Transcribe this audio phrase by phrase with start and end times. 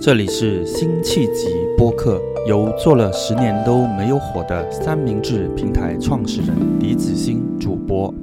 [0.00, 8.14] 这里是辛弃疾播客，由做了十年都没有火的三明治平台创始人李子欣主播。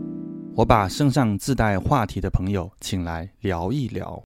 [0.55, 4.23] 我把身上自带话题的朋友请来聊一聊。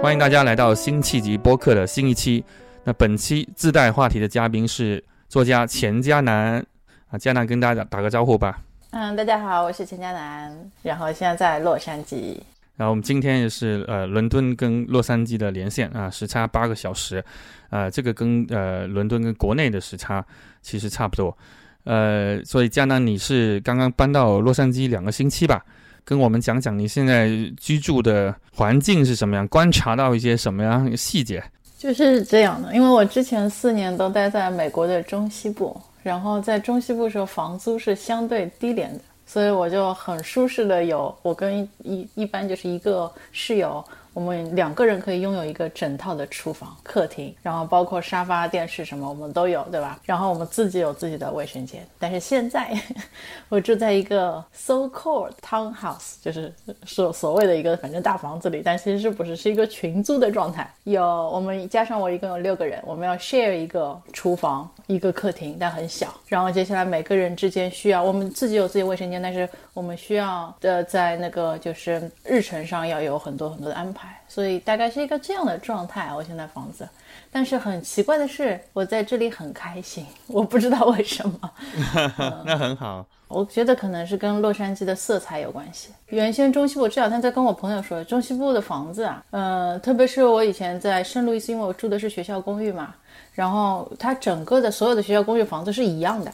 [0.00, 2.42] 欢迎大家来到辛弃疾播客的新一期。
[2.84, 6.64] 那本期自带话题的嘉宾是作家钱嘉楠
[7.10, 8.62] 啊，嘉楠跟大家打个招呼吧。
[8.90, 10.50] 嗯，大家好，我是钱佳楠，
[10.82, 12.38] 然后现在在洛杉矶。
[12.74, 17.22] 然后我们今天也是呃伦敦跟洛杉矶的连线啊，时差八个小时，
[17.68, 20.24] 呃，这个跟呃伦敦跟国内的时差
[20.62, 21.36] 其实差不多，
[21.84, 25.62] 呃，所以佳楠你是刚刚搬到洛杉矶两个星期吧？
[26.02, 31.44] 跟我们讲讲你现在居住的环境是什么样，观察到一些什么样细节？
[31.76, 35.78] 就是这样的，因为我之前四年都待在美国的中西部。
[36.02, 43.84] 然后在中西部时候，房租是相对低廉的，所以我就很舒适的有我跟一一般就是一个室友。
[44.18, 49.96] 我们两个人可以拥有一个整套的厨房、客厅，然后包括沙发、电视什么，我们都有，对吧？
[50.02, 51.86] 然后我们自己有自己的卫生间。
[52.00, 52.76] 但是现在
[53.48, 56.52] 我住在一个 so-called townhouse，就是
[56.84, 60.68] 所所谓的一个反正大房子里，但其实是不是是一个群租的状态？
[60.82, 66.12] 有我们加上我一共有六个人，我们要 share 一个厨房、一个客厅，但很小。
[66.26, 74.07] 然后接下来每个人之间需要我们自己有自己卫生间，但是我们需要的在那个就是日程上要有很多很多的安排。
[74.28, 76.12] 所以大概是一个这样的状态。
[76.14, 76.88] 我现在房子，
[77.32, 81.50] 但是很奇怪的是，我在这里很开心， 我不知道为什么。
[82.44, 85.88] 那很好，我觉得可能是跟洛杉矶的色彩有关系。
[86.06, 92.94] 原先中西部，这两天在跟我朋友说，中西部的房子啊，呃，特别是我以前在圣路易斯，因为我住的是学校公寓嘛，
[93.32, 96.32] 然后它整个的所有的学校公寓房子是一样的，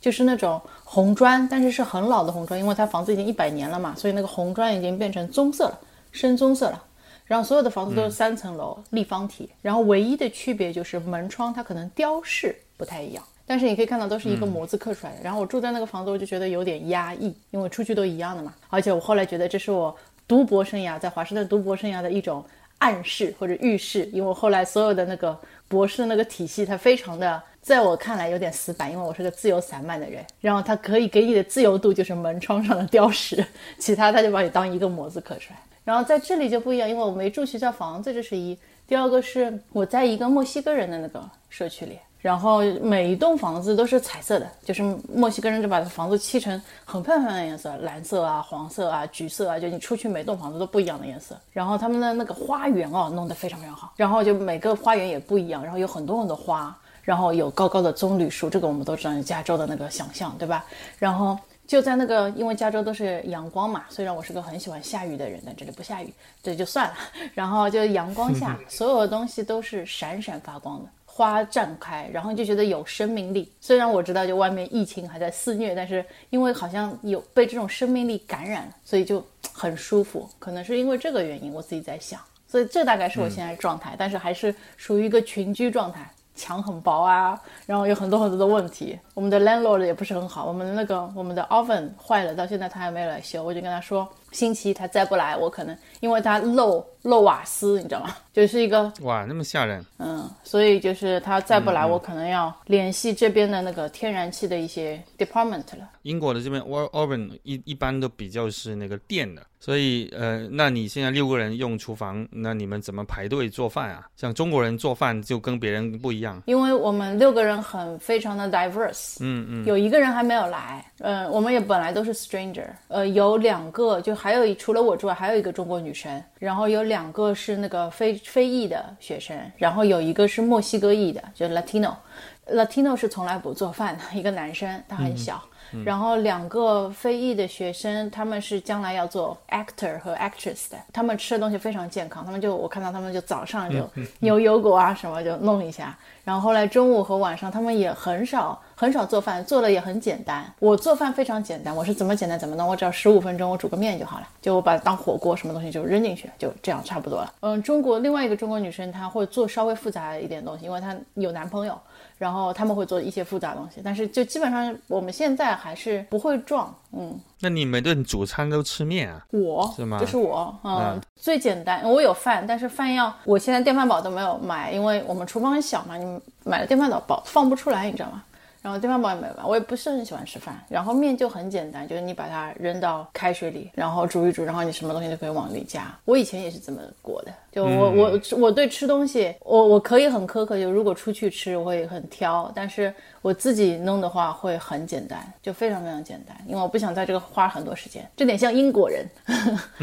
[0.00, 5.78] 就是那种红砖，但是是很老的红砖，因为它房子已经一百年了嘛，所以那个红砖已经变成棕色了。
[6.12, 6.80] 深棕色了，
[7.26, 15.22] 然后所有的房子都是三层楼立方体，然后唯一的区别就是门窗它可能雕饰不太一样，但是你可以看到都是一个模子刻出来的。
[15.22, 18.54] 然后我住在那个房子，我就觉得有点压抑，因为出去都一样的嘛。
[18.68, 19.96] 而且我后来觉得这是我
[20.28, 22.44] 读博生涯在华盛顿读博生涯的一种
[22.78, 33.42] 暗示或者预示，因为我后来所有的那个博士的那个体系，它非常的在我看来有点死板，因为我是个自由散漫的人，然后它可以给你的自由度就是门窗上的雕饰，
[33.78, 35.58] 其他它就把你当一个模子刻出来。
[35.84, 38.58] 然后在这里就不一样，因为我没住学校房子，这是一。
[38.86, 51.34] 第二个是我在一个墨西哥人的那个社区里，然后每一栋房子都是彩色的，就是墨西哥人就把房子漆成很漂亮的颜色，蓝色啊、黄色啊、橘色啊，就你出去每栋房子都不一样的颜色。
[51.52, 60.64] 然后他们的那个花园哦，弄得非常非常好，然后就每个花园也不一样，然后有很多很多花，然后有高高的棕榈树，这个我们都知道加州的那个想象，对吧？
[60.98, 61.38] 然后。
[61.66, 66.94] 就在那个，因为加州都是阳光嘛，虽然我是个很喜欢下雨的人，但这里不下雨，这就算了。
[67.32, 73.50] 然后就阳光下， 所有的东西都是闪闪发光的，花绽开，然后就觉得有生命力。
[73.60, 80.28] 虽然我知道就外面疫情还在肆虐，但是因为好像有被这种生命力感染，所以就很舒服。
[80.38, 86.08] 可能是因为这个原因，我自己在想，所以这大概是我现在状态，但是还是属于一个群居状态。
[86.36, 88.98] 墙很薄啊，然后有很多很多的问题。
[89.14, 93.42] 我们的 landlord 也不是很好，我们的那个我们的 oven 坏了，到现在他还没有来修。
[93.42, 98.14] 我就跟他说，星期一他再不来，我可能因为他漏漏瓦斯，你知道吗？
[98.34, 99.84] 就是一个哇，那么吓人。
[99.98, 105.88] 嗯，所以就是他再不来，我可能要联系这边的那个天然气的一些 department 了。
[106.02, 109.42] 英国的这边 oven 一一般都比较是那个电的。
[109.60, 114.06] 所以，呃，那你现在六个人用厨房，那你们怎么排队做饭啊？
[114.14, 135.42] 像中国人做饭就跟别人不一样，因为我们六个人很非常的 diverse，嗯嗯，有一个人还没有来，嗯，我们也本来都是 stranger，呃，有两个，就还有除了我之外，还有一个中国女生，然后有两个是那个非非裔的学生，然后有一个是墨西哥裔的，就是 Latino，Latino 是从来不做饭的一个男生，他很小。
[135.84, 140.76] 然后两个非裔的学生，他们是将来要做 actor 和 actress 的。
[140.92, 143.88] 他们吃的东西非常健康，他们就我看到他们就早上就
[144.20, 145.96] 牛油果啊什么就弄一下。
[146.24, 150.44] 然后后来中午和晚上他们也很少很少做饭，做的也很简单。
[150.58, 157.32] 我做饭非常简单，我是怎么简单怎么弄，我只要十五分钟我煮个面就好了，就我把它当火锅，什么东西就扔进去，就这样差不多了。
[157.40, 161.78] 嗯，中国另外一个中国女生她会做稍微复杂一点东西，因为她有男朋友。
[162.18, 167.18] 然后他们会做一些复杂东西，但是就基本上我们现在还是不会撞，嗯。
[167.40, 169.26] 那你每顿主餐都吃面啊？
[169.30, 169.98] 我是吗？
[169.98, 171.82] 就是我，嗯，最简单。
[171.82, 178.22] 我有饭，但是饭要我现在电饭煲都没有买，因为我们厨房很小嘛，你买了电饭煲煲放不出来，你知道吗？
[178.64, 180.58] 然后电饭煲也没有，我也不是很喜欢吃饭。
[180.70, 185.94] 然后面就很简单，就是你把它扔到开水里，然后煮一煮，然后你什么东西都可以往里加。
[186.06, 192.90] 我以前也是这么过的，就我我我对吃东西，我我可以很苛刻，就如果出去吃我会很挑，但是
[193.20, 199.06] 我自己弄的话会很简单，就非常非常简单，因为我不想在这个花很多时间，这点像英国人。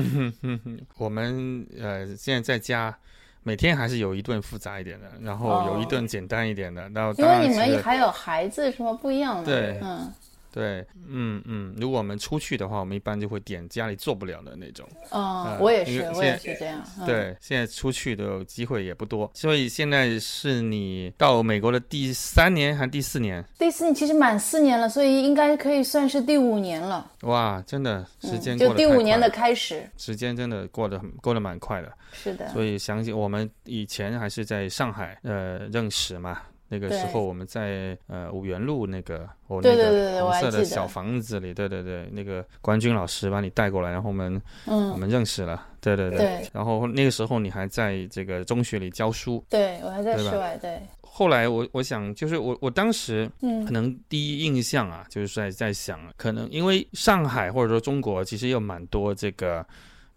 [0.97, 2.97] 我们呃现在在家。
[3.43, 6.89] 每天还是有一顿复杂一点的，然后有一顿简单一点的。
[6.93, 9.45] 然后因为你们还有孩子，什么不一样的？
[9.45, 10.11] 对，嗯。
[10.51, 14.85] 对，嗯嗯，如果我们出去的话，我们一般就会点家里做不了的那种。
[15.09, 16.83] 哦，我也是，我也是这样。
[17.05, 23.43] 对，现在出去的机会也不多，所以现在是你到美国的第三年还是第四年？
[23.57, 27.09] 第四年，其实满四年了，所以应该可以算是第五年了。
[27.21, 31.91] 哇，真的时间就第五年的开始，时间真的过得很过得蛮快的。
[32.11, 32.49] 是的。
[32.49, 36.41] 所以想起我们以前还是在上海呃认识嘛。
[36.71, 44.89] 那个时候我们在呃五原路那个我那个红色的小房子里，对对对，那个关军老师把你带过来，然后我们嗯。
[44.91, 50.81] 我们认识了，对对对，然后那个时候你还在这个中学里教书，对我还在室外，对。
[51.01, 53.65] 后来我我想就是我我当时嗯。
[53.65, 59.65] 可能第一印象啊就是在在想，可能因为上海或者说中国其实有蛮多这个。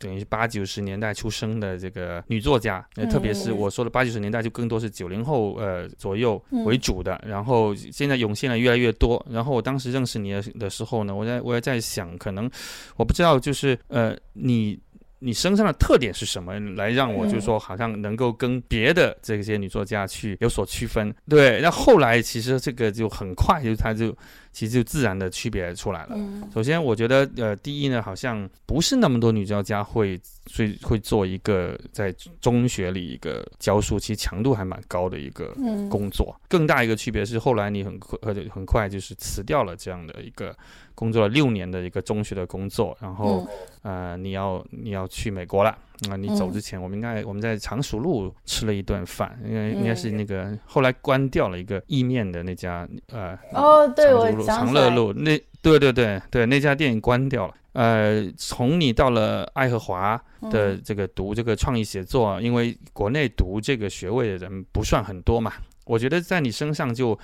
[0.05, 7.19] 等于是八九十年代出生的这个女作家，特别是我说的八九十年代，就更多是九零后呃左右为主的。
[7.27, 9.25] 然后现在涌现了越来越多。
[9.31, 12.51] 然后我当时认识你的的时候呢，我在我也在想，可能
[12.97, 14.79] 我不知道，就是呃你。
[15.21, 21.15] 你身上的特点是什么，来让我就是说，好像能够跟别的这些女作家去有所区分？
[21.27, 24.15] 对，那后来其实这个就很快就他就
[24.55, 26.17] 其实就自然的区别出来了。
[26.55, 30.19] 首先，我觉得呃，第一呢，好像不是那么多女教家会
[30.57, 32.11] 会会做一个在
[32.41, 35.53] 中学里一个教书，其实强度还蛮高的一个
[35.91, 36.35] 工作。
[36.49, 40.57] 更大一个区别是，后来你很快呃很快就是辞掉了这样的一个。
[40.97, 43.45] 工作了六年的一个中学的工作，然后，
[43.83, 45.77] 呃，你要你要去美国了
[46.11, 46.17] 啊！
[46.17, 57.55] 你走之前，我们应该我们在常熟路吃了一顿饭，应该应该是那个后来关掉了一个意面的那家呃哦，对，我长乐路那对对对对那家店关掉了。
[57.73, 60.21] 呃，从你到了爱荷华
[60.51, 65.53] 的这个读这个创意写作，因为国内读这个学位的人不算很多嘛，
[65.87, 67.19] 我觉得在你身上就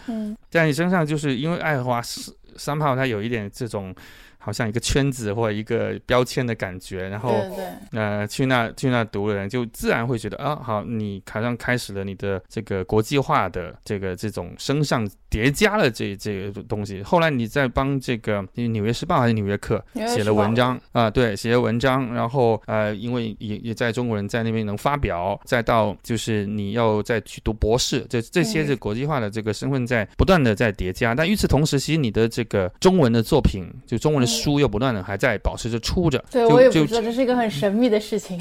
[0.48, 2.32] 在你身上就是因为爱荷华是。
[2.56, 3.94] 三炮它有一点这种。
[4.42, 7.34] 好像一个圈子或一个标签的感觉，然后
[7.92, 17.02] 呃去那去那读的人就自然会觉得啊好，你好像开始了你的这个国际化的这个这种身上叠加了这这个东西。
[17.02, 31.14] 后来你在帮这个《纽约时报》还是《纽约客》写了文章啊，对，写了文章，然后呃因为也也在中国人在那边能发表，再到就是你要再去读博士，这这些是国际化的这个身份在不断的在叠加。
[31.14, 34.29] 但与此同时，其实你的这个中文的作品，就中文的。
[34.30, 38.40] 书又不断的还在保持着出着，对我也不知道这是一个很神秘的事情。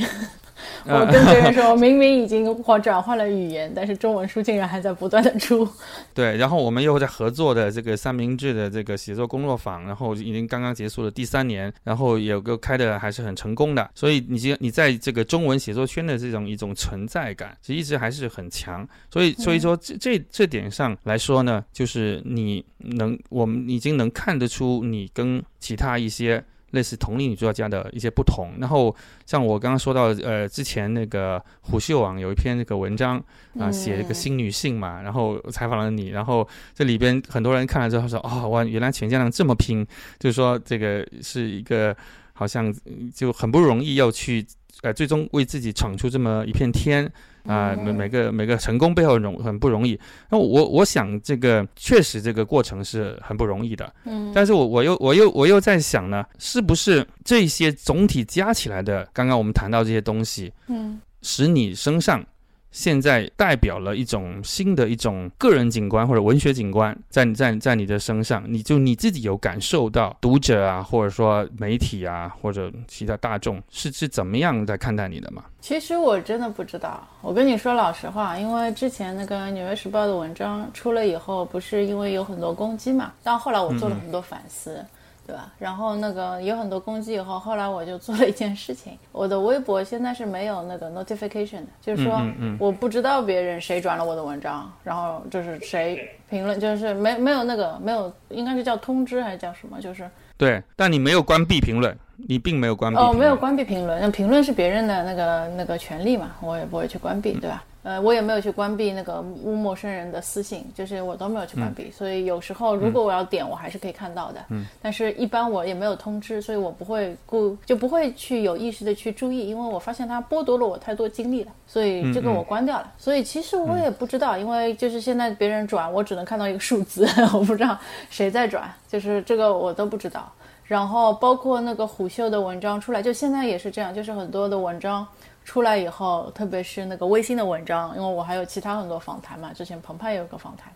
[0.86, 5.68] 我跟别人说，明明已经换转换了语言，但是中文书竟然还在不断的出。
[6.14, 13.90] 对，然后我们又在合作的这个三明治的这个写作工作坊，然后已经刚刚结束了第三年，然后有个开的还是很成功的。
[13.94, 18.88] 所以你你你在这个中文写作圈的这种一种存在感，其实一直还是很强。
[19.12, 26.44] 所以所以说这这这点上来说呢，就是你能我们已经能看得出你跟其他一些。
[26.72, 28.96] 类似同龄女作家的一些不同，然后
[29.26, 33.24] 像我刚刚说到，呃，之前那个虎嗅网有一篇那个文章
[33.60, 39.86] 啊，写一个新女性嘛，然后采访了你，然后这里边很多人看了之后说，哦，哇，原来钱嘉良这么拼，
[40.20, 41.96] 就是说这个是一个
[42.34, 42.74] 好像
[43.14, 44.46] 就很不容易要去，
[44.82, 47.12] 呃，最终为自己闯出这么一片天。
[47.50, 50.00] 啊，每每个每个成功背后容很不容易。
[50.30, 53.92] 那我我想这个确实这个过程是很不容易的。
[54.06, 62.24] 嗯，但是我我又我又我又在想呢，是不是这些总体加起来的，刚刚我们谈到这些东西，嗯，使你身上。
[62.72, 75.44] 现在代表了一种新的一种个人景观或者文学景观，在在在你的身上，你就你自己有感受到读者啊，或者说媒体啊，或者其他大众是是怎么样在看待你的吗？
[75.62, 84.86] 其实我真的不知道，我跟你说老实话，因为之前那个《纽约时报》的文章出了以后，不是因为有很多攻击嘛，但后来我做了很多反思。
[85.30, 85.54] 对吧？
[85.60, 92.20] 然后那个有很多攻击以后，后来我就做了一件事情，我的微博现在是没有那个 notification 的，就是说
[92.58, 99.80] 我不知道别人谁转了我的文章，然后就是谁评论，就是没没有那个没有，应该是叫通知还是叫什么？
[99.80, 101.96] 就是对，但你没有关闭评论，
[102.28, 107.64] 你并没有关闭哦，没有关闭评论，那评论是别人的那个那个权利嘛，我也不会去关闭，对吧？
[107.82, 114.42] 呃，我也没有去关闭那个无陌生人的私信，就是我都没有去关闭，所以有时候如果我要点，我还是可以看到的。
[114.50, 122.92] 嗯，但是一般我也没有通知，所以我不会顾就不会去有意识的去注意，因为我发现它剥夺了我太多精力了，所以这个我关掉了。
[122.98, 130.30] 所以其实我也不知道，因为就是现在别人转，我只能看到一个数字， 我不知道谁在转，就是这个我都不知道。
[130.66, 135.08] 然后包括那个虎嗅的文章出来，就现在也是这样，就是很多的文章。
[135.50, 140.72] 出来以后，特别是那个微信的文章，因为我还有其他很多访谈嘛，之前澎湃也有个访谈，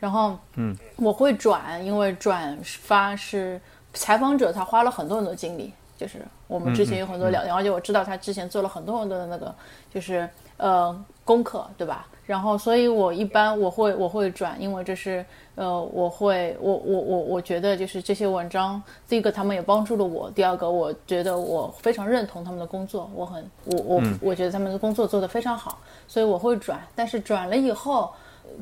[0.00, 3.60] 然后嗯，我会转，因为转发是
[3.92, 9.54] 采访者他花了很多很多精力，就是我们之前有很多聊天，而且我知道他之前做了很多很多的那个
[9.92, 10.26] 就是
[10.56, 12.06] 呃功课，对吧？
[12.26, 15.24] 然后，所以我一般我会我会转，因为这是
[15.56, 25.78] 呃，我会我我我我觉得就是这些文章，第一个他们也帮助了我，第二个我觉得我非常认同他们的工作，我很我我我觉得他们的工作做得非常好，
[26.08, 26.80] 所以我会转。
[26.94, 28.10] 但是转了以后，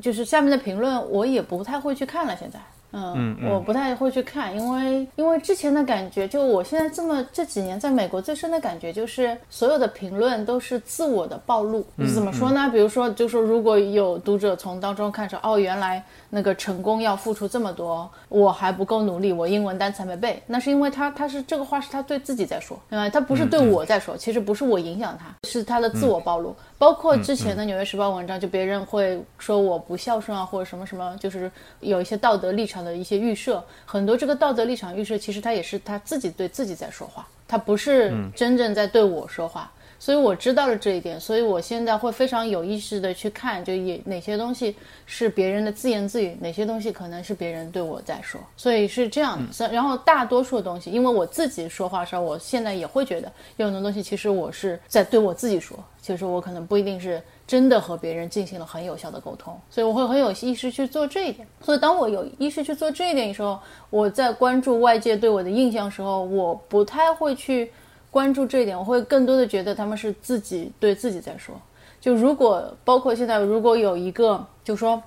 [0.01, 2.59] 就是下面的评论我也不太会去看了，现在。
[2.93, 11.85] 嗯，我不太会去看，因为因为之前的感觉，就我现在这么这几年在美国最深的感觉就是，所有的评论都是自我的暴露。
[12.13, 12.69] 怎么说呢？
[12.71, 16.03] 比如说，就说如果有读者从当中看出，哦，原来。
[16.35, 23.07] 那个成功要付出这么多，我还不够努力，我英文单词还没背，那是因为他他是这个话是他对自己在说，对吧？
[23.07, 26.55] 他不是对我在说，其实不是我影响他，是他的自我暴露。
[26.79, 39.71] 包括之前的《纽约时报》文章，就别人会说我不孝顺啊，或者什么什么，就是有一些道德立场的一些预设，很多这个道德立场预设，其实他也是他自己对自己在说话，他不是真正在对我说话。
[39.99, 44.75] 所以我知道了这一点，所以我现在会非常有意识的去看，就也哪些东西
[45.05, 48.37] 是别人的自言自语，哪些东西可能是别人对我在说。
[48.57, 49.69] 所以是这样的。
[49.71, 59.59] 然后大多数的东西，因为我自己说话的时候，我现在也会觉得有很多东西其实我是在对我自己说，其实我可能不一定是真的和别人进行了很有效的沟通。
[59.71, 61.47] 所以我会很有意识去做这一点。
[61.61, 63.57] 所以当我有意识去做这一点的时候，
[63.89, 67.71] 我在关注外界对我的印象的时候，我不太会去。
[68.11, 71.55] 关注这一点，我会更多的觉得他们是自己对自己在说。
[71.99, 75.01] 就如果包括现在，如果有一个就说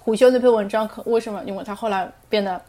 [0.00, 1.40] 虎嗅那篇文章，可为什么？
[1.46, 2.60] 因为他后来变得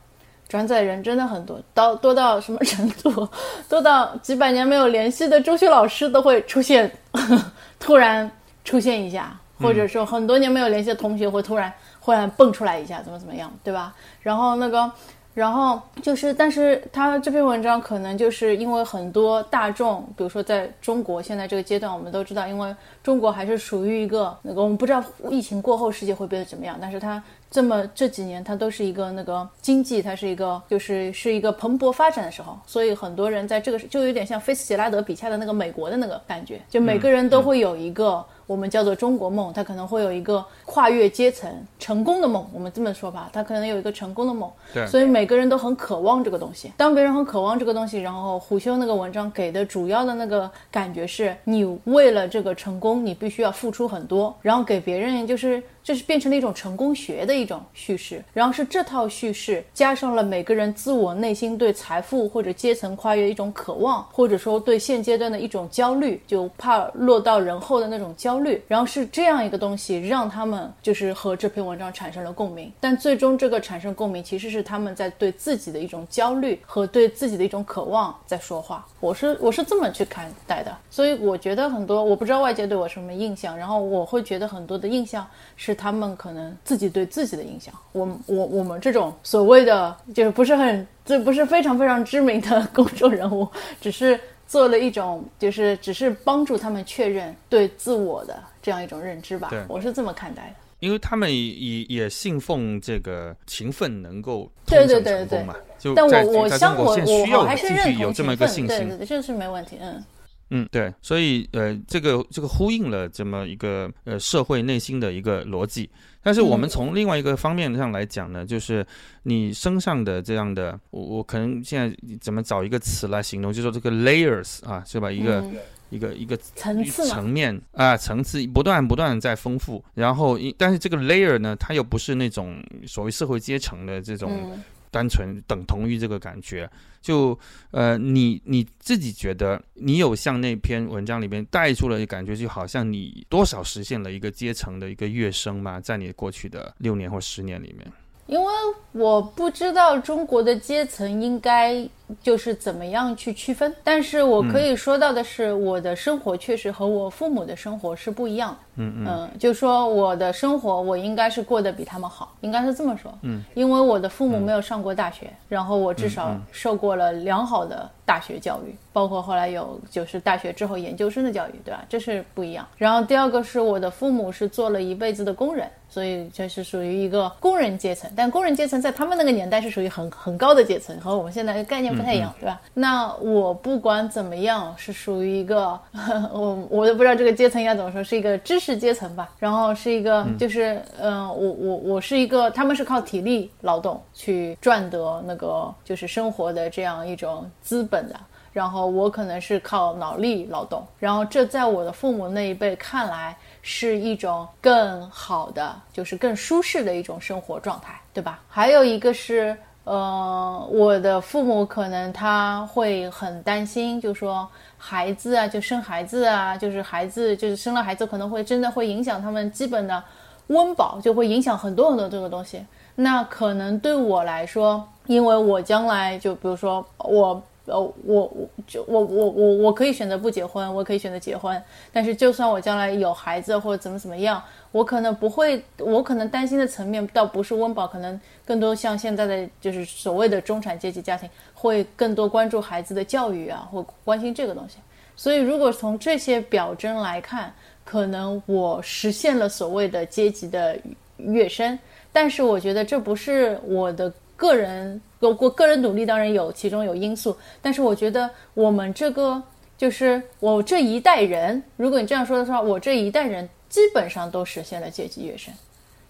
[0.52, 3.26] 转载人真的很多，到多到什么程度？
[3.70, 6.92] 多到几百年没有联系的中学老师都会出现，
[7.80, 8.30] 突然
[8.66, 13.94] 出现一下，或者说很多年没有联系的同学会突然忽然蹦出来一下，怎么怎么样，对吧？
[14.22, 14.92] 然后那个。
[15.34, 38.26] 然后就是，但是他这篇文章可能就是因为很多大众，比如说在中国现在这个阶段，我们都知道，因为中国还是属于一个那个，我们不知道疫情过后世界会变得怎么样，但是它这么这几年它都是一个那个经济，它是一个就是是一个蓬勃发展的时候，所以很多人在这个就有点像菲斯杰拉德笔下的那个美国的那个感觉，就每个人都会有一个。
[38.52, 42.46] 我们叫做中国梦，它可能会有一个跨越阶层成功的梦。
[42.54, 44.52] 我们这么说吧，它可能有一个成功的梦。
[44.74, 46.74] 对，所以每个人都很渴望这个东西。
[46.76, 55.64] 当别人很渴望这个东西，然后虎修那个文章给的主要的那个感觉是，你为了这个成功，你必须要付出很多，然后给别人就是。
[55.84, 78.86] 这是变成了一种成功学的一种叙事，然后是这套叙事加上了每个人自我内心对财富或者阶层跨越一种渴望，或者说对现阶段的一种焦虑，就怕落到人后的那种焦虑，然后是这样一个东西让他们就是和这篇文章产生了共鸣，但最终这个产生共鸣其实是他们在对自己的一种焦虑和对自己的一种渴望在说话。
[79.00, 87.74] 我是我是这么去看待的，所以我觉得很多我不知道外界对我什么印象，然后我会觉得很多的印象是他们可能自己对自己的影响。
[87.92, 93.48] 我我我们这种所谓的就是不是很这不是非常非常知名的公众人物，
[93.80, 99.52] 只是做了一种就是只是帮助他们确认对自我的这样一种认知吧。
[99.68, 100.56] 我是这么看待的。
[100.80, 106.98] 因为他们也也信奉这个勤奋能够对对对对嘛，就但我我相我
[107.38, 110.04] 我还是认有这么一个信心，这是没问题，嗯
[110.52, 110.68] 嗯。
[110.72, 115.90] 对，所以呃这个这个呼应了这么一个呃社会内心的一个逻辑，
[116.22, 118.86] 但是我们从另外一个方面上来讲呢，就是
[119.24, 125.12] 你身上的这样的，我我可能现在怎么找一个词来形容，就说这个 layers 啊，是吧？
[125.12, 125.44] 一个。
[125.92, 127.06] 一个一个层次。
[127.06, 134.58] 层面啊，层次不断不断在丰富，然后但是这个 layer 呢，它又不是那种所谓社会阶层的这种
[134.92, 136.70] 单纯等同于这个感觉。
[137.02, 137.36] 就
[137.72, 145.80] 呃，你你自己觉得你有像那篇文章里面带出了感觉，就好像你多少实现了一个阶层的一个跃升吗？
[145.80, 147.92] 在你过去的六年或十年里面？
[148.28, 148.54] 因为
[148.92, 151.86] 我不知道中国的阶层应该
[152.22, 158.60] 就是怎么样去区分，但是我可以说到的是，我的生活确实和我父母的生活是不一样的。
[158.76, 163.12] 嗯嗯嗯，就说我的生活我应该是过得比他们好，应该是这么说。
[163.22, 171.84] 嗯，因为我的父母没有上过大学，然后我至少受过了良好的大学教育，包括后来有就是大学之后研究生的教育，对吧？
[171.90, 172.66] 这是不一样。
[172.78, 178.10] 然后第二个是我的父母是做了一辈子的工人，所以这是属于一个工人阶层。
[178.16, 182.62] 但工人阶层在他们那个年代是属于很很高的阶层，和我们现在的概念不太一样，对吧？
[182.74, 185.78] 那我不管怎么样是属于一个
[186.32, 189.30] 我我都不知道这个阶层应该怎么说，是一个知识阶层吧。
[189.40, 198.16] 然后是一个就是嗯、呃我我我是一个，他们是靠体力劳动去赚得那个就是生活的这样一种资本的。
[198.54, 208.42] 然后我可能是靠脑力劳动，然后这在我的父母那一辈看来是一种更好的，就是更舒适的一种生活状态，对吧？
[208.50, 214.46] 还有一个是，呃，我的父母可能他会很担心，就说
[214.84, 220.04] 孩子啊，就生孩子啊，就是孩子就是生了孩子可能会真的会影响他们基本的
[220.48, 222.66] 温饱，就会影响很多很多这个东西。
[222.96, 227.40] 那可能对我来说，因为我将来就比如说我。
[227.66, 231.62] 呃，我我就我我我我可以选择不结婚，我可以选择结婚，
[231.94, 234.42] 但是就算我将来有孩子或者怎么怎么样，
[234.72, 244.78] 我可能不会，我可能担心的层面倒不是温饱，可能更多像现在的就是所谓的中产阶级家庭，会更多关注孩子的教育啊，或关心这个东西。
[245.16, 247.54] 所以如果从这些表征来看，
[247.86, 250.76] 可能我实现了所谓的阶级的
[251.18, 251.78] 跃升，
[252.12, 255.00] 但是我觉得这不是我的个人。
[255.20, 259.42] 我我个人努力当然有其中有因素，但是我觉得我们这个
[259.78, 265.54] 就是我这一代人，如果你这样说的话，我这一代人基本上都实现了阶级跃升。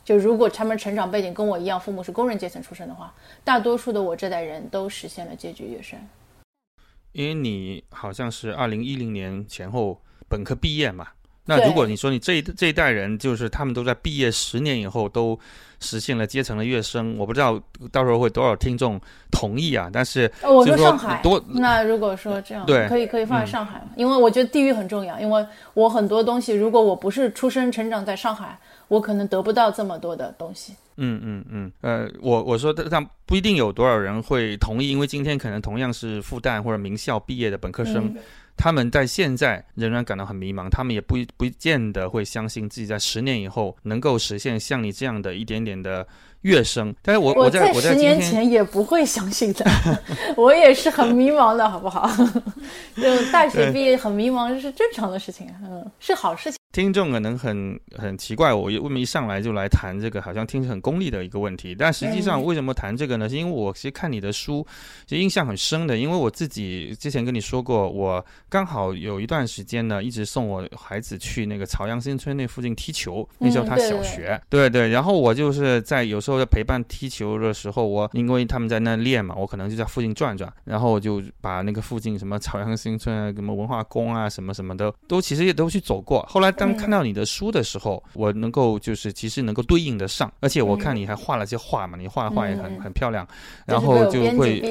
[0.06, 6.00] 就如果他们成长背景跟我一样，父母是工人阶层出身的话，大多数的我这代人都实现了阶级跃升。
[7.12, 11.10] 因为你好像是二零一零年前后本科毕业嘛，
[11.58, 15.38] 那如果你说你这一这一代人，就是他们都在毕业十年以后都
[15.80, 19.00] 实现了阶层的跃升，我不知道到时候会多少听众
[19.32, 19.90] 同意啊？
[19.92, 23.90] 但是呃我就说说上海多，那如果说这样，对可以可以放在上海嘛？
[23.96, 30.74] 因为我觉得地域很重要，因为我很多东西，如果我不是出生成长在上海，我可能得不到这么多的东西。
[30.98, 38.18] 嗯嗯嗯，呃，我我说，但不一定有多少人会同意，因为今天可能同样是复旦或者名校毕业的本科生，嗯
[38.64, 46.08] 他们在现在仍然感到很迷茫，他们也不不见得会相信自己在十年以后能够实现像你这样的一点点的
[46.42, 46.94] 跃升。
[47.02, 49.66] 但是我我在我在十年前也不会相信的，
[50.38, 52.08] 我也是很迷茫的，好不好？
[52.96, 56.61] 就大学毕业很迷茫，这是正常的事情，嗯，是好事情。
[56.72, 61.76] 听众可能很很奇怪，我为什么一上来就来谈这个，好像听着很功利的一个问题。
[61.78, 63.28] 但实际上，嗯为什么谈这个呢？
[63.28, 64.66] 是因为我其实看你的书，
[65.06, 65.98] 就印象很深的。
[65.98, 73.28] 因为我自己之前跟你说过，我刚好有一段时间呢，一直送我孩子去那个朝阳新村那附近踢球。
[73.38, 74.90] 那时候他嗯对对小学，对对。
[74.90, 86.26] 然后我就是在有时候在陪伴踢球的时候，我因为他们在那练嘛，我可能就在附近转转，然后我就把那个附近什么朝阳新村啊、什么文化宫啊、什么什么的，都其实也都去走过。
[86.30, 93.28] 后来当嗯看到你的书的时候，我能够就是其实能够对应得上，而且我看你还画了些画嘛，你画的画也很很漂亮，
[93.66, 94.62] 然后就会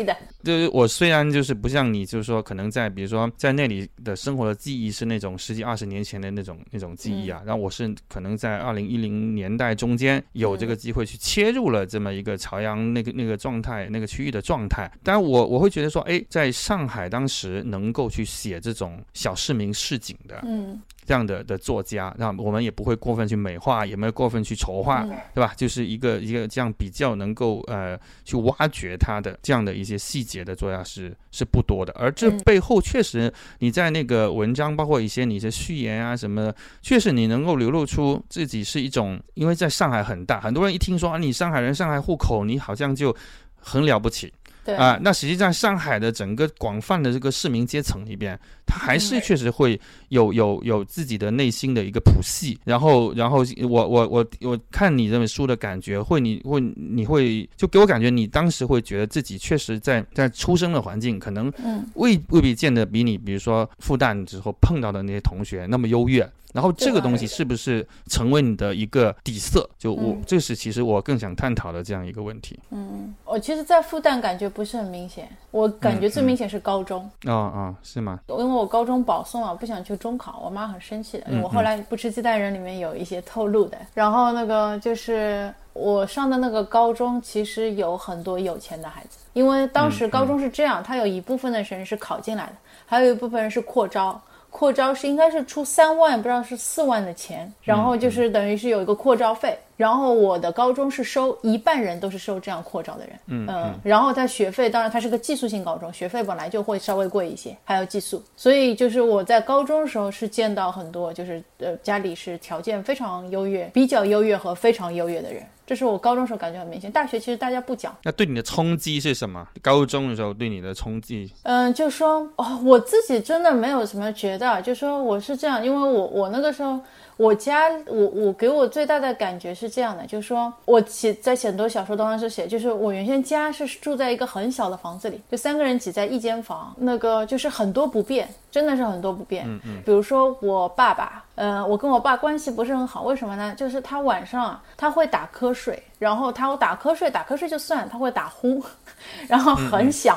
[0.42, 25.16] 就是我虽然就是不像你，就是说可能在比如说在那里的生活的记忆是那种十几二十年前的那种那种记忆啊，然后我是可能在二零一零年代中间有这个机会去切入了这么一个朝阳那个那个状态那个区域的状态，当然我我会觉得说，哎，在上海当时能够去写这种小市民市井的嗯这样的的作家，那我们也不会过分去美化，也没有过分去丑化，嗯。
[25.34, 25.52] 对吧？
[25.56, 32.38] 就是一个一个这样比较能够呃去挖掘他的这样的一些细节的作家是是不多的，而这嗯。
[32.44, 43.12] 背后确实你在那个文章，包括一些你的序言啊什么的，确实你能够流露出自己是一种，因为在上海很大，很多人一听说啊你上海人、上海户口，你好像就
[43.56, 44.32] 很了不起。
[44.62, 44.76] 对。
[44.76, 49.22] 啊、那实际上上海的整个广泛的这个市民阶层里边，他还是嗯。
[49.22, 66.30] 确实会有有有自己的内心的一个谱系，然后然后我我我我看你这本书的感觉，会你会你会就给我感觉，你当时会觉得自己确实在在出生的环境可能嗯，未未必见得比你比如说复旦之后碰到的那些同学那么优越。
[66.52, 69.70] 然后这个东西是不是成为你的一个底色？
[69.78, 72.58] 就我、嗯这是其实我更想探讨的这样一个问题。
[72.70, 78.18] 嗯，我其实，在复旦感觉不是很明显，我感觉最明显是高中，啊啊、是吗？
[78.26, 81.26] 因为我高中保送啊，不想去中考，我妈很生气的。
[81.28, 92.52] 嗯我后来不吃鸡蛋人里面有一些透露的，然后那个就是我上的那个高中，其实有很多有钱的孩子，因为当时高中是这样，他有一部分的人是考进来的，
[92.86, 94.20] 还有一部分人是扩招。
[94.52, 99.56] 扩招是应该是出三万，不知道是四万的钱，然后就是等于是有一个扩招费。
[99.80, 116.92] 然后我的高中是收一半人都是收这样扩招的人，嗯然后他学费当然他是个寄宿性高中，学费本来就会稍微贵一些，还有寄宿，所以就是我在高中的时候是见到很多就是呃家里是条件非常优越、比较优越和非常优越的人，这是我高中时候感觉很明显。
[116.92, 119.48] 大学其实大家不讲，那对你的冲击是什么？
[119.62, 126.78] 高中的时候对你的冲击，嗯，就说哦，我自己真的没有什么觉得，就说我是这样，因为我我那个时候。
[127.20, 139.46] 我家我我给我最大的感觉是这样的，就是说我写在很多小说当中是写，就是我原先家是住在一个很小的房子里，就三个人挤在一间房，那个就是很多不便，真的是很多不便。
[139.46, 139.82] 嗯嗯。
[139.84, 143.54] 比如说我爸爸，嗯，我跟我爸关系不是很好，为什么呢？
[143.54, 148.64] 就是他晚上啊，他会打瞌睡，然后他打瞌睡，打瞌睡就算，他会打呼，
[149.28, 150.16] 然后很响。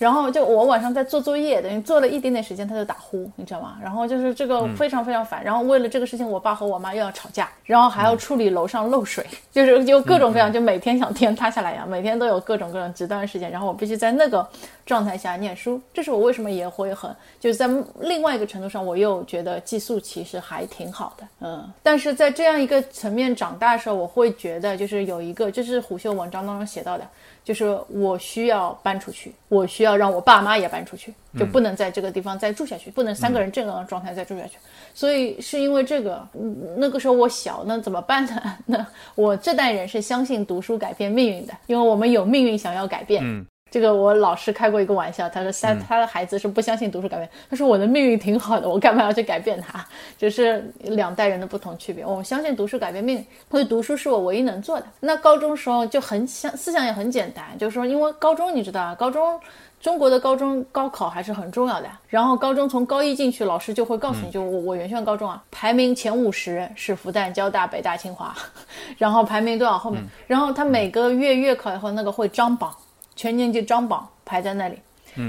[0.00, 3.76] 然后就我晚上在做作业，等于做了一点点时间，他就打呼，你知道吗？
[3.82, 5.44] 然后就是这个非常非常烦。
[5.44, 13.50] 然后为了这个事情，我爸和我妈又要吵架，然后还要处理楼上漏水， 就是就各种各样，就每天像天塌下来一样，每天都有各种各样极端的事件。
[13.50, 14.48] 然后我必须在那个
[14.90, 21.72] 状态下念书，这是我为什么也会很就是在另外一个程度上，我又觉得寄宿其实还挺好的，嗯。
[21.80, 27.06] 但是在这样一个层面长大的时候，我会觉得就是有一个，就是虎嗅文章当中写到的。
[27.42, 34.58] 就是我需要搬出去，我需要让我爸妈也搬出去，就不能在这个地方再住下去，不能三个人这样的状态再住下去。
[34.94, 36.22] 所以是因为这个，
[36.76, 38.58] 那个时候我小，那怎么办呢？
[38.66, 43.24] 那我这代人是相信读书改变命运的，因为我们有命运想要改变。
[43.70, 49.86] 这个我老师开过一个玩笑，他说他他的孩子是不相信读书改变，他说我的命运挺好的，我干嘛要去改变他？
[50.18, 52.04] 就是两代人的不同区别。
[52.04, 54.86] 我相信读书改变命运，所以读书是我唯一能做的。
[54.98, 59.38] 那高中时候就很想思想也很简单，就是说因为高中你知道啊，高中
[59.80, 61.86] 中国的高中高考还是很重要的。
[62.08, 68.34] 然后高中从高一进去，老师就会告诉你就我我原先高中啊，排名前五十是复旦、交大、北大、清华，
[68.98, 72.74] 然后排名多少后面，然后他每个月月考以后那个会张榜。
[73.20, 74.78] 全年级张榜排在那里，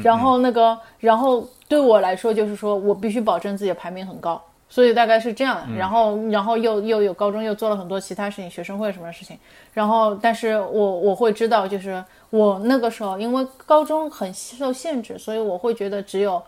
[0.01, 5.75] 然后那个，然后对我来说就是说我必须保证自己的排名很高，所以大概是这样的。
[5.75, 9.37] 然后，然后又又有高中又做了很多其他事情，学生会什么事情。
[9.73, 16.41] 然后，但是我我会知道，就是我那个时候因为高中很受限制，所以我会觉得只有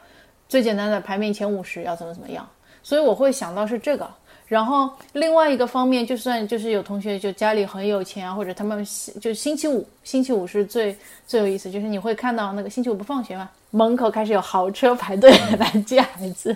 [0.47, 2.47] 最简单的排名前五十要怎么怎么样，
[2.81, 4.09] 所以我会想到是这个。
[4.53, 8.85] 然后另外一个方面，就算就是有同学就家里很有钱啊，或者他们
[9.19, 16.55] 就星期五，星期五是最最有意思，就是你会看到那个星期五不放学嘛，门口开始有豪车排队来接孩子，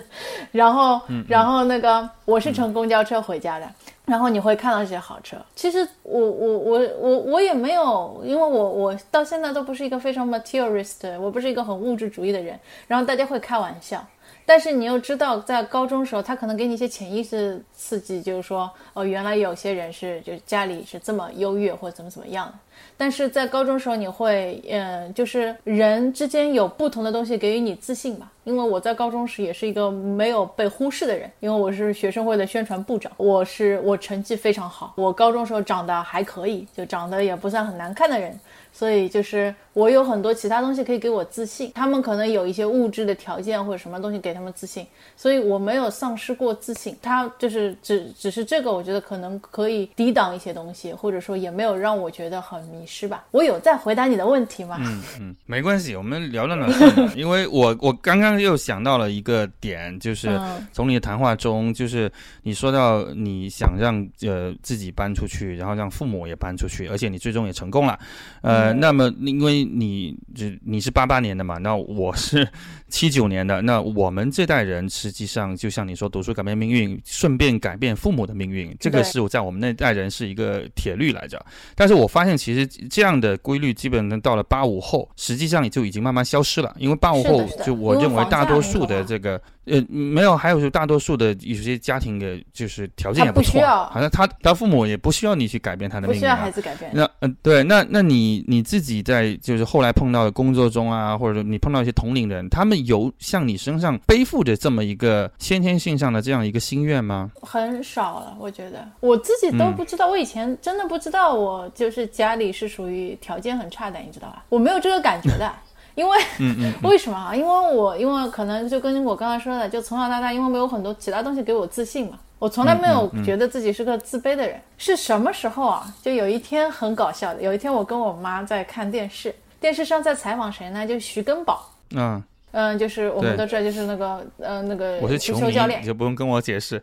[0.52, 3.68] 然后 然后那个我是乘公交车回家的，
[4.04, 5.36] 然后你会看到这些豪车。
[5.56, 12.56] 其实我我我我我也没有，因为我我到现在都不是一个非常 materialist，我不是一个很物质主义的人，
[12.86, 14.06] 然后大家会开玩笑。
[14.48, 22.50] 但是你又知道，在高中时候，他可能给你一些潜意识刺激，就是说，哦，原来有些人是，就家里是这么优越，或者怎么怎么样。
[22.96, 28.32] 但是在高中时候，你会，嗯，就是人之间有不同的东西给予你自信吧。
[28.44, 38.38] 因为我在高中时也是一个没有被忽视的人，因为我是学生会的宣传部长，我是我成绩非常好，我高中时候长得还可以，就长得也不算很难看的人。
[38.78, 44.86] 所以就是我有很多其他东西可以给我自信，他们可能有一些物质的条件或者什么东西给他们自信，
[45.16, 46.96] 所以我没有丧失过自信。
[47.02, 53.24] 他就是只只是这个，我觉得可能可以抵挡一些东西，或者说也没有让我觉得很迷失吧。
[53.32, 54.76] 我有在回答你的问题吗？
[54.80, 56.68] 嗯嗯，没关系，我们聊到哪？
[57.16, 60.40] 因为我我刚刚又想到了一个点，就是
[60.72, 62.08] 从你的谈话中，就是
[62.44, 67.98] 你说到你想让呃自己搬出去，然后让父母也搬出去，而且你最终也成功了，
[68.42, 68.67] 呃。
[68.74, 72.48] 那么，因为你就你是八八年的嘛，那我是
[72.88, 81.44] 七九年的，那我们这代人实际上就像你说，读书改变命运，顺便改变父母的命运，这个是我在我们那代人是一个铁律来着。
[81.74, 89.40] 但是我发现，其实这样的规律基本上到了八五后，实际上也就已经慢慢消失了，因为八五后就我认为大多数的这个。
[89.70, 93.60] 呃，没有，还有就大多数的有些家庭的，就是条件也不错，
[93.92, 96.90] 好像他他父母也不需要你去改变他的命运，不需要孩子改变。
[96.94, 107.30] 那嗯，对，那那你你自己在就是后来碰到的工作中啊，或者说你碰到一些同龄人，他们有像你身上背负着这么一个先天性上的这样一个心愿吗？
[107.42, 114.44] 很少了，我觉得我自己都不知道，我以前真的不知道，我就是家里是属于条件很差的，你知道吧？
[114.48, 115.52] 我没有这个感觉的。
[115.98, 116.16] 因为，
[116.84, 117.34] 为什么啊？
[117.34, 124.62] 因为我，因为可能就跟我刚才说的，就从小到大，因为没有很多其他东西给我自信嘛，我从来没有觉得自己是个自卑的人。
[124.76, 125.92] 是什么时候啊？
[126.00, 130.86] 就有一天很搞笑的，有一天我跟我妈在看电视，电视上在采访谁呢？
[130.86, 131.68] 就徐根宝。
[131.90, 132.22] 嗯。
[132.52, 136.82] 嗯，就是我们都知道，就是那个呃那个我是球球教，练你，就不用跟我解释。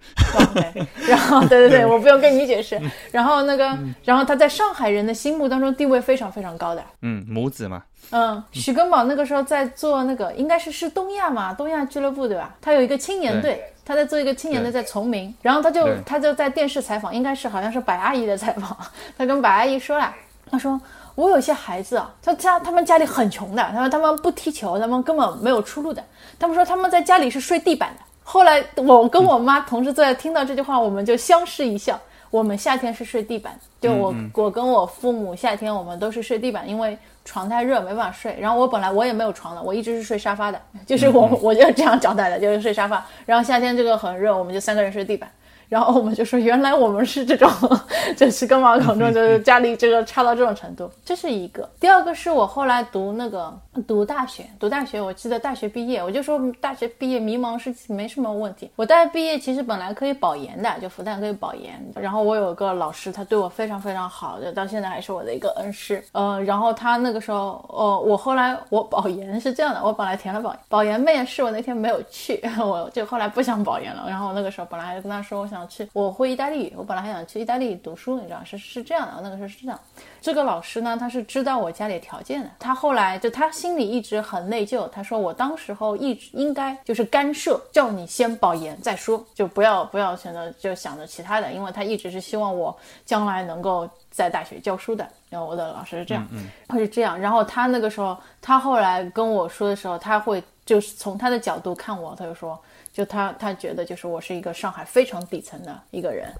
[1.07, 2.79] 然后对对对，我不用跟你解释。
[3.11, 6.83] 然后那个，然后他在上海人的心目当中地位非常非常高的。
[7.01, 12.55] 嗯，母子嘛，嗯，许根宝那个时候在做那个，应该是是东亚嘛，东亚俱乐部对吧？
[12.61, 18.77] 他有一个青年队，他在做一个青年队在崇明，然后他就他就在电视采访，应该是好像是白阿姨的采访，
[19.17, 20.13] 他跟白阿姨说了，
[20.49, 20.79] 他说。
[21.15, 26.03] 我有些孩子啊，他家他们家里很穷的，他说他们不踢球，他们根本没有出路的。
[26.37, 28.01] 他们说他们在家里是睡地板的。
[28.23, 31.99] 后来我跟我妈同时在听到这句话，我们就相视一笑。
[32.31, 38.35] 我们夏天是睡地板，就我、我跟我父母夏天我们都是睡地板，因为床太热没办法睡。
[38.37, 43.05] 然后我本来我也没有床的，我一直是睡沙发的，就是我、我就这样交代的，就是睡沙发。
[43.25, 45.31] 然后夏天这个很热，我们就三个人睡地板。
[45.69, 47.49] 然后我们就说，原来我们是这种，
[48.15, 51.69] 就是跟毛考中，就是 家里这个差到这种程度，这是一个。
[51.79, 53.53] 第二个是我后来读那个
[53.87, 58.69] 读大学，读大学，我记得大学毕业，我就说大学毕业迷茫是没什么问题。
[58.75, 61.73] 我大学毕业其实本来可以保研的，就复旦可以保研。
[61.95, 66.03] 然后我有个老师，他对我非常非常好，就到现在还是我的一个恩师。
[66.11, 74.05] 呃，然后他那个时候，呃，我后来我保研是这样的，我本来填了保保研面试，我那天没有去， 我就后来不想保研了。
[74.07, 79.79] 然后我那个时候本来还跟他说，我想去，我回意大利，我本来还想去意大利读书，你知道是是这样的，那个时候是这样。
[80.19, 95.07] 这个老师呢，他是知道我家里条件的，他后来就他心里一直很内疚，他说我当时候一直应该就是干涉，叫你先保研再说，就不要不要选择就想着其他的，因为他一直是希望我将来能够在大学教书的。
[95.29, 96.27] 然后我的老师是这样，
[96.67, 102.59] 他是这样，然后他那个时候，他后来跟我说的时候，他会就是从他的角度看我，他就说。
[102.95, 106.33] 就他，他觉得就是我是一个上海非常底层的一个人，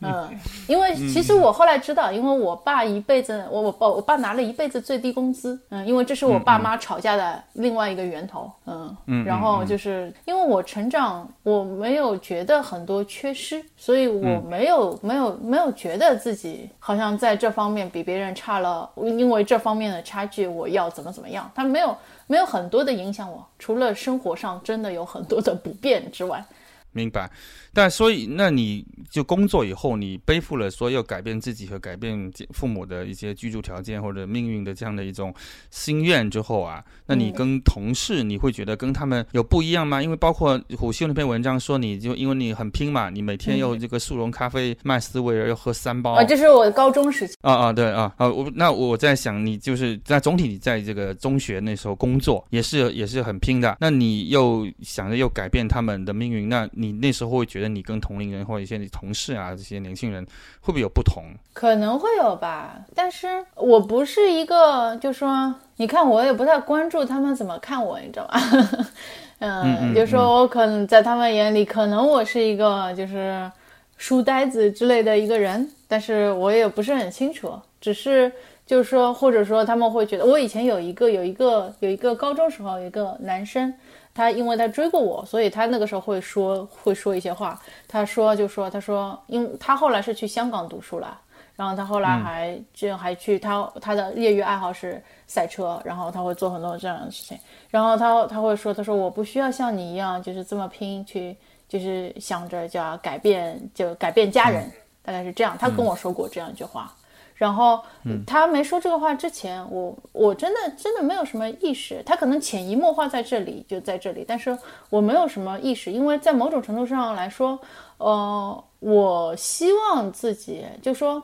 [0.00, 0.30] 嗯，
[0.68, 21.92] 因为其实我后来知道，因为我爸一辈子，我我爸我爸拿了一辈子最低工资，嗯，因为这是我爸妈吵架的另外一个源头，嗯嗯，然后就是因为我成长，我没有觉得很多缺失，所以我没有没有没有觉得自己好像在这方面比别人差了，因为这方面的差距，我要怎么怎么样，他没有。
[22.30, 26.44] 没有很多的影响我，除了生活上真的有很多的不便之外。
[26.92, 27.30] 明白，
[27.72, 35.32] 但所以那你就工作以后，你背负了说要改变自己和改变父母的一些居住条件或者命运的这样的一种
[35.70, 40.02] 心愿之后啊，那你跟同事你会觉得跟他们有不一样吗？
[40.02, 46.14] 因为包括虎嗅那篇文章说，你就因为你很拼嘛，你每天要这个速溶咖啡麦斯威尔要喝三包。
[46.14, 47.36] 啊，这是我高中时期。
[47.42, 60.24] 啊啊对啊啊我那我在想你就是在总体你在这个中学那时候工作也是也是很拼的，那你又想着又改变他们的命运，那你那时候会觉得你跟同龄人或者一些同事啊这些年轻人
[60.60, 61.24] 会不会有不同？
[61.52, 68.40] 可能会有吧，但是我不是一个，就说你看我也不太关注他们怎么看我，你知道吧？
[69.40, 73.50] 嗯，就说我可能在他们眼里，可能我是一个就是
[73.96, 78.32] 书呆子之类的一个人，但是我也不是很清楚，只是
[78.66, 83.72] 就是说，或者说他们会觉得，我以前有一个有一个有一个高中时候有一个男生。
[84.18, 87.56] 他因为他追过我，所以他那个时候会说会说一些话。
[87.86, 91.16] 他说就说他说，因他后来是去香港读书了，
[91.54, 97.38] 然后他后来还就还去他他的业余爱好是赛车，然后他会做很多这样的事情。
[97.70, 101.36] 然后他他会说他说我不需要像你一样就是这么拼去
[101.68, 104.68] 就是想着就要改变就改变家人，
[105.04, 105.56] 大概是这样。
[105.56, 106.92] 他跟我说过这样一句话。
[107.38, 107.80] 然后
[108.26, 114.58] 他没说这个话之前，我我真的真的没有什么意识，他可能潜移默化在这里就在这里，但是
[114.90, 117.56] 我没有什么意识，因为在某种程度上来说，
[117.98, 121.22] 呃，我希望自己就说，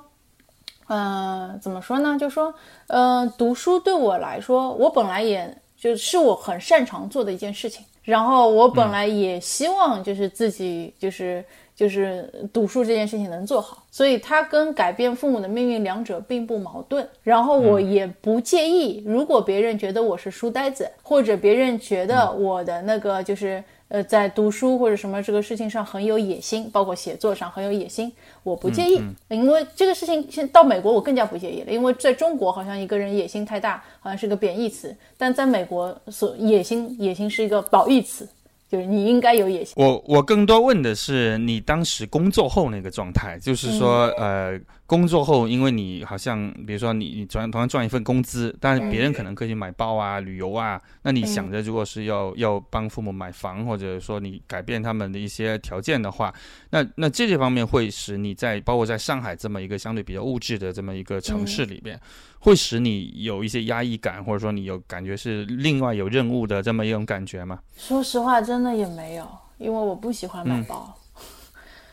[0.87, 2.17] 嗯，怎么说呢？
[2.17, 2.55] 就说，
[2.87, 11.45] 呃，读书对我来说，我本来也就是我很擅长做的一件事情，然后我本来也希望就是自己就是。
[11.75, 17.07] 就是读书这件事情能做好，所以它跟改变父母的命运两者并不矛盾。
[17.23, 28.13] 然后我也不介意，如果别人觉得我是书呆子，或者别人觉得我的那个就是呃在读书或者什么这个事情上很有野心，包括写作上很有野心，
[28.45, 38.29] 我不介意，因为这个事情现到美国我更加不介意了，因为在中国好像一个人野心太大好像是个贬义词，但在美国所野心野心是一个褒义词。
[38.69, 39.75] 就是你应该有野心。
[39.77, 56.33] 我我更多问的是你当时工作后那个状态，就是说，呃，工作后，因为你好像比如说你你赚同样赚一份工资，但是别人可能可以买包啊、旅游啊，那你想着如果是要要帮父母买房，或者说你改变他们的一些条件的话，
[56.69, 61.99] 那那这些方面会使你在包括在上海这么一个相对比较物质的这么一个城市里边，
[62.41, 67.59] 会使你有一些压抑感，或者说你有感觉是另外有任务的这么一种感觉吗？
[67.77, 70.95] 说实话，真的也没有，因为我不喜欢买包。
[70.95, 71.01] 嗯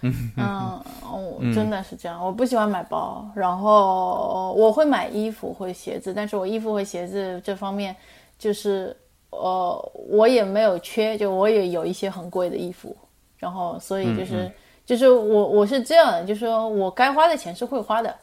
[0.01, 2.23] 嗯，真的是这样。
[2.25, 7.95] 我不喜欢买包，然后我会买衣服、会鞋子，但是我衣服和鞋子这方面，
[8.39, 8.95] 就是
[9.29, 12.95] 呃，我也没有缺，就我也有一些很贵的衣服，
[13.37, 14.51] 然后所以就是
[14.85, 18.15] 就是我我是这样的，就是说我该花的钱是会花的，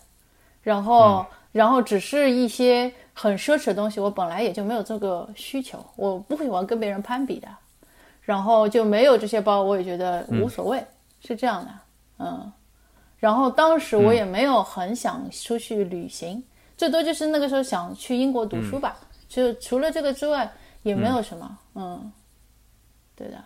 [0.62, 7.48] 然后然后只是一些很奢侈的东西，我本来也就没有这个需求，我不喜欢跟别人攀比的，
[8.22, 10.82] 然后就没有这些包，我也觉得无所谓。
[11.20, 11.70] 是这样的，
[12.18, 12.52] 嗯，
[13.18, 16.42] 然后当时我也没有很想出去旅行，
[16.76, 18.96] 最多就是那个时候想去英国读书吧，
[19.28, 20.50] 就除了这个之外
[20.82, 22.12] 也没有什么，嗯，
[23.16, 23.42] 对的，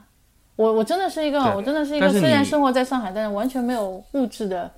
[0.56, 4.70] 我我真的是一个，我真的是一个，虽然生活在上海，但是完全没有物质的，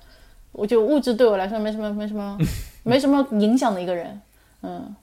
[0.51, 2.37] 我就物质对我来说没什么没什么
[2.83, 4.21] 没什么影响的一个人，
[4.61, 4.95] 嗯。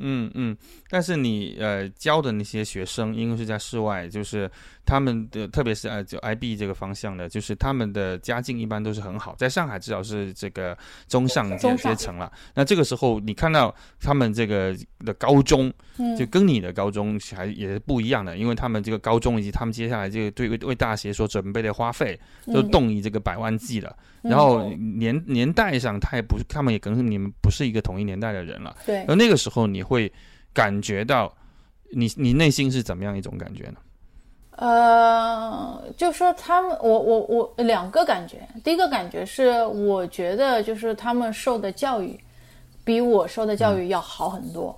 [0.00, 0.56] 嗯嗯，
[0.88, 4.48] 但是你呃教的那些学生，因为是在室外，就是
[4.88, 10.76] 他们的，特别是呃就 IB 这个方向的，就是他们的家境一般都是很好，在上海至少是这个
[11.08, 12.32] 中上阶阶层了。
[12.54, 15.70] 那这个时候你看到他们这个的高中，
[16.18, 23.94] 就跟你的高中还也是不一样的，因为他们这个高中以及他们接下来这个对为大学所准备的花费都动以这个百万计了。
[24.22, 28.74] 然后年年代上，他也不是，他们也跟你们不是一个同一年代的人了。
[28.86, 29.04] 对。
[29.04, 30.10] 而那个时候，你会
[30.52, 31.32] 感觉到，
[31.92, 33.76] 你你内心是怎么样一种感觉呢？
[34.58, 38.38] 呃，就说他们，我我我两个感觉。
[38.62, 42.18] 第一个感觉是，我觉得就是他们受的教育，
[42.84, 44.76] 比我受的教育要好很多。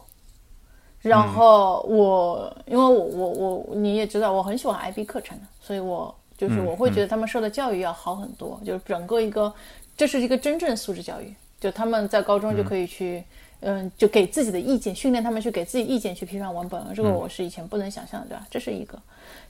[1.00, 6.14] 然后我，因为我我我你也知道，我很喜欢 IB 课程的，所以我。
[6.40, 9.52] 就是我会觉得他们受的教育要好很多，就是整个一个，
[9.94, 13.22] 这是一个真正素质教育，就他们在高中就可以去，
[13.60, 18.46] 嗯，就给自己的意见，训练他们去给自己意见去批判文本，这个我是以前不能想象的，对吧？
[18.50, 18.98] 这是一个。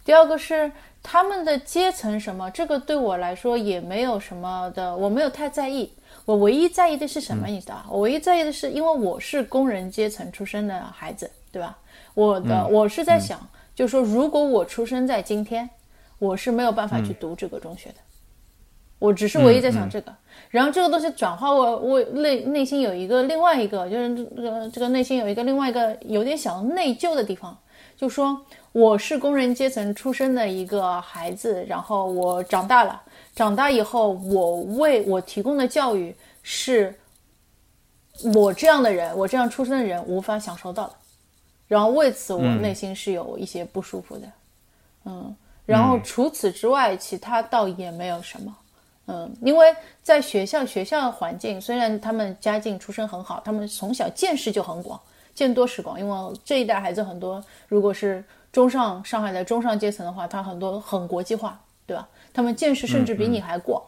[0.04, 0.70] 第二个是
[1.02, 5.92] 他们的阶层什么，这个对我来说也没有什么的，我没有太在意。
[6.24, 7.46] 我唯一在意的是什么？
[7.46, 7.84] 你知道？
[7.90, 11.78] 我唯一在意的是，因为我是工人阶层出身的孩子，对吧？
[12.14, 13.40] 我的我是在想，
[13.74, 15.68] 就是说，如果我出生在今天。
[16.20, 17.94] 我是没有办法去读这个中学的，
[18.98, 20.14] 我只是唯一在想这个。
[20.50, 27.56] 然后这个东西转化我，我内内心有一个另外一个，就是这个这个内心有一个另外一个有点小内疚的地方，
[28.00, 28.40] 就说
[28.72, 33.02] 我是工人阶层出身的一个孩子，然后我长大了，
[33.36, 36.98] 长大以后我为我提供的教育是
[38.34, 40.94] 我这样的人，我这样出身的人无法享受到的，
[41.68, 44.26] 然后为此我内心是有一些不舒服的，
[45.04, 45.36] 嗯。
[45.66, 48.56] 然后除此之外，其他倒也没有什么，
[49.08, 54.98] 嗯，因为在学校学校的环境，虽然他们家境出身很好，他们从小见识就很广，
[55.40, 55.98] 见多识广。
[55.98, 58.22] 因为这一代孩子很多，如果是
[58.52, 62.06] 中上上海的中上阶层的话，他很多很国际化，对吧？
[62.34, 63.82] 他们见识甚至比你还广。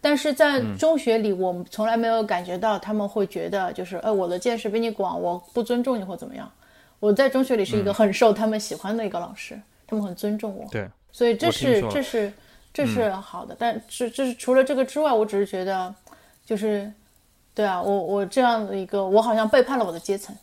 [0.00, 6.50] 但是在中学里，我们从来没有感觉到他们会觉得就是，呃，我的见识比你广，我不尊重你或怎么样。
[7.00, 10.66] 我在中学里是一个很受他们喜欢的一个老师，他们很尊重我。
[10.70, 10.88] 对。
[11.12, 12.32] 所以这是这是
[12.72, 15.94] 这是好的，但是这是除了这个之外，我只是觉得，
[16.44, 16.90] 就是，
[17.54, 20.34] 对啊，我我这样的一个，我好像背叛了我的阶层。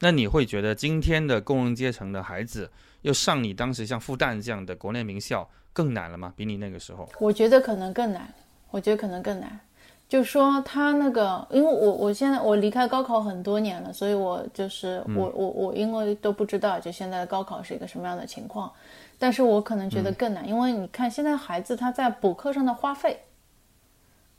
[0.00, 2.70] 那你会觉得今天的工人阶层的孩子
[3.02, 6.32] 要上你当时像复旦这样的国内名校更难了吗？
[6.36, 7.08] 比你那个时候？
[7.18, 8.32] 我觉得可能更难，
[8.70, 9.60] 我觉得可能更难。
[10.08, 18.72] 就说他那个，因为我我现在我离开高考很多年了，所以我就是我我我因为都不知道就现在的高考是一个什么样的情况。
[19.20, 23.20] 但是我可能觉得更难，因为你看现在孩子他在补课上的花费，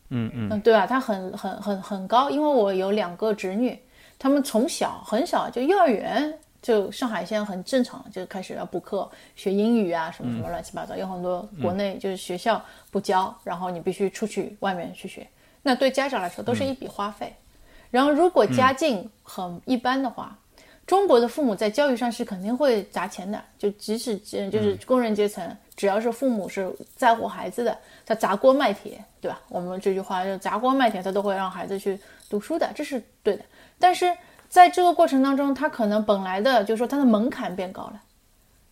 [0.10, 0.86] 嗯嗯嗯，对吧？
[0.86, 3.80] 他很很很很高，因为我有两个侄女，
[4.22, 6.32] 他们从小很小就幼儿园
[6.62, 15.28] 就上海现在很正常，就开始要补课学英语啊什么什么乱七八糟，有很多国内就是学校不教，然后你必须出去外面去学，
[15.64, 17.34] 那对家长来说都是一笔花费。
[17.90, 20.38] 然后如果家境很一般的话。
[20.88, 29.40] 中国的父母在教育上是肯定会砸钱的，就即使就是工人阶层，只要是父母是在乎孩子的，他砸锅卖铁，对吧？
[29.48, 31.98] 我们这句话就砸锅卖铁，他都会让孩子去
[32.30, 33.46] 读书的，这是对的。
[33.82, 34.16] 但是
[34.48, 38.02] 在这个过程当中，他可能本来的，就是说他的门槛变高了，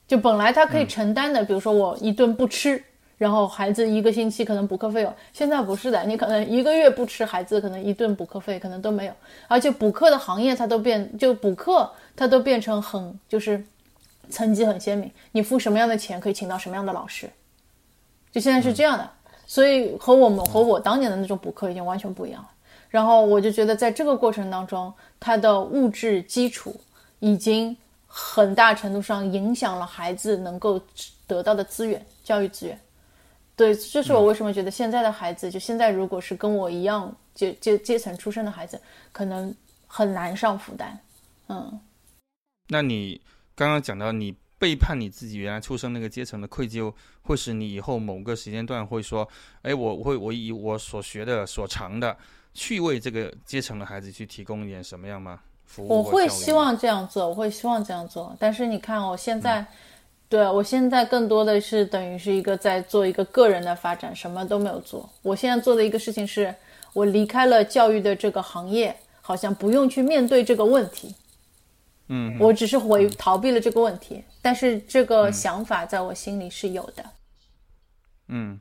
[0.08, 2.82] 就本来他可以承担的，比如说我一顿不吃，
[3.18, 9.14] 然后孩子一个星期可能补课费有，现在不是的，你可能一个月不吃，孩子可能一顿补课费可能都没有，
[9.48, 13.64] 而且补课的行业它都变，就补课它都变成很就是
[14.30, 17.30] 层级很鲜明，你付什么样的钱可以请到什么样的老师，
[18.32, 19.10] 就现在是这样的，
[19.48, 22.50] 所以和我们和我当年的那种补课已经完全不一样了。
[22.90, 26.76] 然后我就觉得在这个过程当中，他的物质基础
[27.20, 27.76] 已经
[28.08, 30.82] 很大程度上影响了孩子能够
[31.28, 32.80] 得到的资源，教育资源。
[33.56, 38.82] 对，这是我为什么觉得现在的孩子，就现在如果是跟我一样阶阶阶层出身的孩子，
[39.12, 39.54] 可能
[39.86, 40.88] 很难上复旦。
[41.50, 41.80] 嗯，
[42.70, 43.20] 那你
[43.56, 46.94] 刚刚讲到你背叛你自己原来出生那个阶层的愧疚，
[47.24, 49.28] 会使你以后某个时间段会说，
[49.64, 52.16] 哎，我会我以我所学的所长的
[52.54, 55.40] 去为这个阶层的孩子去提供一点什么样吗？
[55.66, 55.88] 服务？
[55.88, 58.36] 我会希望这样做，我会希望这样做。
[58.38, 59.66] 但是你看，我现在。
[60.28, 65.10] 对我现在更多的是等于是一个在做一个个人的发展，什么都没有做。
[65.24, 66.54] 我现在做的一个事情是，
[66.94, 71.16] 我离开了教育的这个行业，好像不用去面对这个问题。
[72.10, 77.06] 嗯，我只是回逃避了这个问题，但是这个想法在我心里是有的。
[78.28, 78.60] 嗯，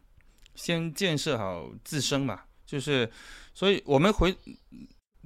[0.54, 3.10] 先建设好自身嘛，就是，
[3.52, 4.34] 所以我们回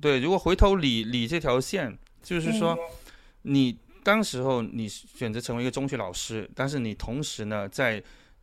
[0.01, 2.79] 对，如果回头理理这条线，就是说
[3.43, 3.79] 你。
[4.05, 8.03] 当时候你选择成为一个中学老师，但是你同时呢在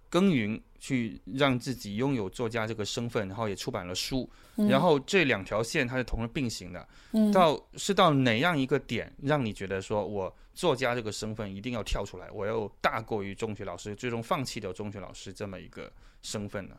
[0.09, 6.87] 耕耘，去让自己拥有作家这个身份，然后也出版了书，然后这两条线它是同时并行的。
[7.31, 15.91] 到是到哪样一个点让你觉得说我作家这个身份一定要跳出来，我要大过于中学老师，最终放弃掉中学老师这么一个
[16.21, 16.75] 身份呢？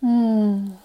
[0.00, 0.78] 嗯。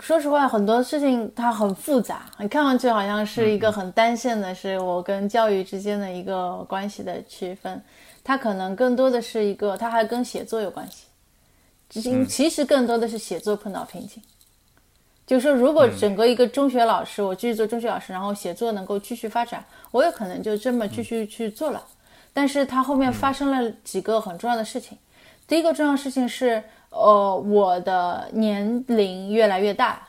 [0.00, 2.24] 说实话，很多事情它很复杂。
[2.38, 7.82] 你看上去好像是一个很单线的，是我跟教育之间的一个关系的区分。
[8.24, 11.04] 它可能更多的是一个，它还跟写作有关系。
[11.88, 14.20] 其实，其实更多的是写作碰到瓶颈。
[15.26, 21.84] 就是说，如果整个一个中学老师，我继续做中学老师，然后写作能够继续发展，我有可能就这么继续去做了。
[22.32, 24.98] 但是它后面发生了几个很重要的事情。
[25.46, 26.64] 第一个重要事情是。
[26.96, 30.00] 呃，我的年龄越来越大，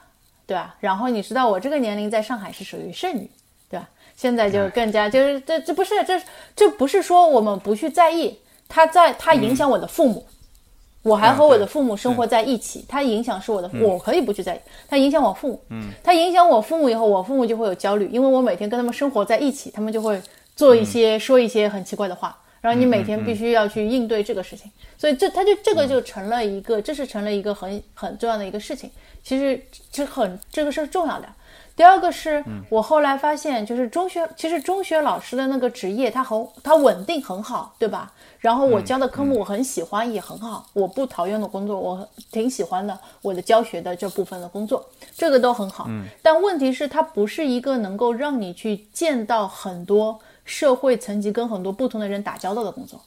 [0.46, 0.76] 对吧？
[0.80, 3.28] 然后你知道我这个年龄在上海是属于剩女？
[4.16, 6.22] 现在就更加就是这这不是这
[6.56, 8.38] 这不是说我们不去在意，
[8.68, 10.26] 他在他影响我的父母，
[11.04, 20.22] 我还和我的父母生活在一起，他影响是我的，我可以不去在意，他影响我父母，嗯，他影响我父母以后，我父母就会有焦虑，因为我每天跟他们生活在一起，他们就会
[20.56, 22.38] 做一些说一些很奇怪的话。
[22.62, 28.90] 然后你每天必须要去应对这个事情，所以这他就这个就成了一个，这是成了一个很很重要的一个事情。
[29.24, 31.28] 其实这很这个是重要的。
[31.76, 38.14] 第二个是我后来发现，就是中学其实中学老师的那个职业，他很他稳定很好，对吧？
[38.40, 42.98] 然后我教的科目我很喜欢，也很好，我不讨厌的工作，我挺喜欢的。
[43.22, 45.90] 我的教学的这部分的工作，这个都很好。
[46.22, 50.20] 但问题是，它不是一个能够让你去见到很多。
[50.48, 53.02] 社会层级跟很多不同的人打交道的工作，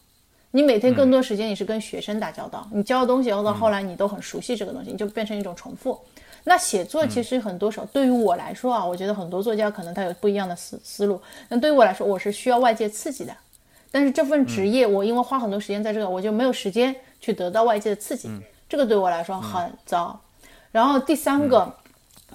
[0.50, 5.96] 你每天更多时间你是跟学生打交道，你教的东西到后来你都很熟悉这个东西，你就变成一种重复。
[6.48, 11.20] 那写作其实很多时候对于我来说啊，我觉得很多作家可能他有不一样的思思路。
[11.48, 13.32] 那对于我来说，我是需要外界刺激的，
[13.90, 18.28] 但是这份职业我因为花很多时间在这个，我就没有时间去得到外界的刺激，
[18.68, 20.18] 这个对我来说很糟。
[20.72, 21.72] 然后第三个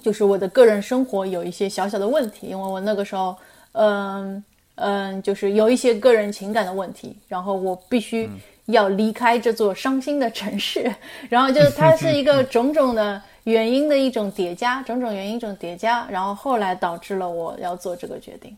[0.00, 3.36] 就是我的个人生活有一些小小的问题，因为我那个时候，
[3.72, 4.42] 嗯。
[4.76, 8.28] 嗯，就是有一些个人情感的问题，然后我必须
[8.64, 10.92] 要离开这座伤心的城市，
[11.30, 18.56] 然后就是它是一个 种种的原因的一种叠加，种种原因一种叠加，然后后来导致了我要做这个决定。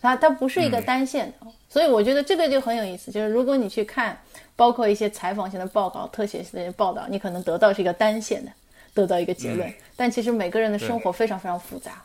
[0.00, 3.10] 它它不是一个单线的，所以我觉得这个就很有意思。
[3.10, 4.16] 就是如果你去看，
[4.54, 8.52] 包括一些采访性的报告、特写性的报道，你可能得到是一个单线的，
[8.94, 12.04] 得到一个结论，但其实每个人的生活非常非常复杂。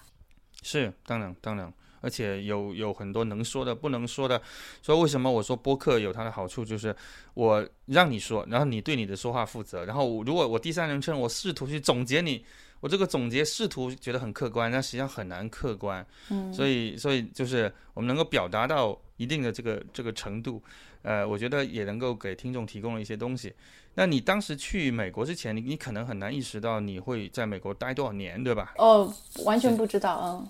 [0.64, 1.72] 是，当然，当然。
[2.04, 4.40] 而且有有很多能说的，不能说的。
[4.82, 6.94] 所以为什么我说播客有它的好处，就是
[7.34, 9.86] 我让你说，然后你对你的说话负责。
[9.86, 12.46] 然后如果我第三人称，我试图去总结你，
[12.82, 16.06] 我这个总结试图觉得很客观，但实际上很难客观。
[16.30, 16.54] 嗯。
[16.54, 20.62] 所以所以就是我们能够表达到一定的这个这个程度，
[21.04, 23.54] 呃，我觉得也能够给听众提供了一些东西。
[23.96, 28.74] 那你当时去美国之前，你你可能很难意识到你会在美国待多少年，对吧？
[28.78, 29.14] 哦，
[29.46, 30.50] 完全不知道，嗯，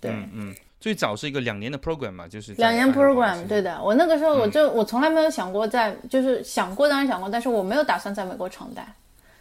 [0.00, 0.56] 对，嗯嗯。
[0.80, 3.82] 最早是一个两年的 program 嘛，就是两年 program，对的。
[3.82, 8.86] 我那个时候我就我从来没有想过在，就是想过当然想过，但是我没有打算在美国长待。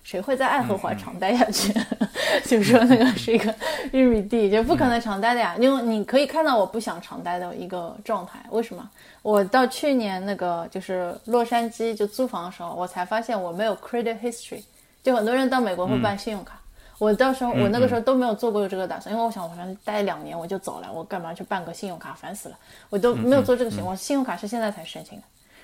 [0.04, 1.74] 谁会在爱荷华长待下去？
[2.46, 3.52] 就是说那个是一个
[3.92, 5.56] 玉米地，就不可能长待的呀。
[5.60, 8.38] 因为你可以看到我不想长待的一个状态。
[8.52, 8.88] 为什么？
[9.24, 14.62] 我到去年那个就是洛杉矶就租房的时候，我才发现我没有 credit history。
[15.02, 16.60] 就很多人到美国会办信用卡，
[16.98, 22.58] 我到时候我那个时候都没有做过这个打算，因为我想我反正待两年我就走了，我干嘛去办个信用卡，烦死了，
[22.90, 23.86] 我都没有做这个事情。
[23.86, 25.24] 我信用卡是现在才申请的。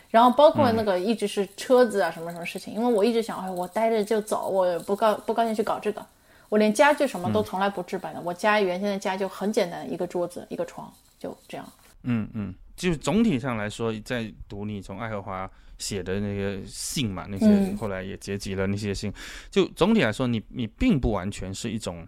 [0.10, 6.06] 然后包括那个一直是车子啊什么什么事情，因为我一直想，哎，我待着就走，我不高不高兴去搞这个。
[6.50, 11.66] 我连家具什么都从来不置办的，我家原先的家就很简单，一个桌子一个床，就这样。
[12.04, 19.12] 嗯嗯，就是总体上来说，在读你从爱荷华写的那些信嘛，那些后来也结集了那些信，
[19.50, 22.08] 就总体来说，你你并不完全是一种。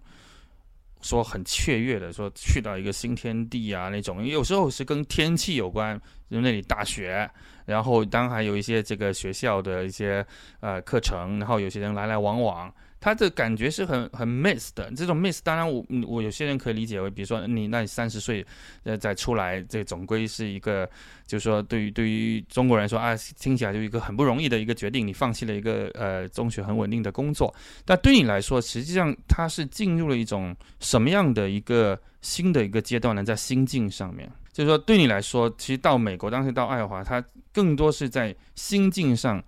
[1.06, 6.00] 说很雀跃的，说去到一个新天地啊那种，有时候是跟天气有关，
[6.32, 7.30] 就那里大雪，
[7.66, 10.26] 然后当然还有一些这个学校的一些
[10.62, 12.74] 呃课程，然后有些人来来往往。
[13.04, 18.46] 他的感觉是很很 miss 的，这种 miss 当然我我有些人可以理解为，比如说你那你三十岁
[18.84, 20.90] 呃再出来，这总归是一个，
[21.28, 33.22] 就是说对于对于中国人说啊，听起来就一个很不容易的一个决定，你放弃了一个呃中学很稳定的工作，但对你来说，实际上他是进入了一种什么样的一个新的一个阶段呢？
[33.22, 39.44] 在心境上面，就是说对你来说，其实到美国当时到爱华，他更多是在心境上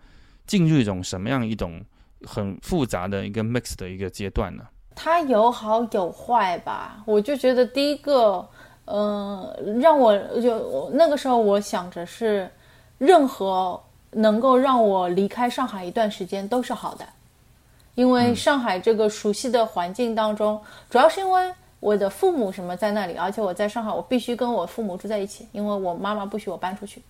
[0.45, 1.82] 进入一种什么样一种？
[2.26, 4.64] 很复杂的一个 mix 的一个阶段呢，
[4.96, 7.04] 它有好有坏吧。
[7.06, 8.48] 我就觉得第一个，
[8.86, 12.50] 嗯，让我就那个时候我想着是，
[12.98, 17.06] 任何能够让我离开上海一段时间都是好的，
[17.96, 20.60] 因为上海这个熟悉的环境当中，
[20.90, 27.02] 主要是因为我的父母什么在那里，而且我在上海我必须跟我父母住在一起，因为我妈妈不许我搬出去，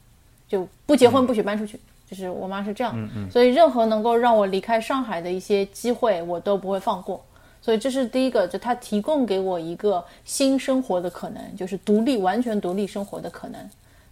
[0.47, 1.80] 就不结婚不许搬出去。
[2.09, 2.95] 就是我妈是这样，
[3.31, 7.23] 所以任何能够让我离开上海的一些机会，我都不会放过。
[7.61, 13.59] 所以这是第一个，就他提供给我一个新生活的可能，就是独立、完全独立生活的可能，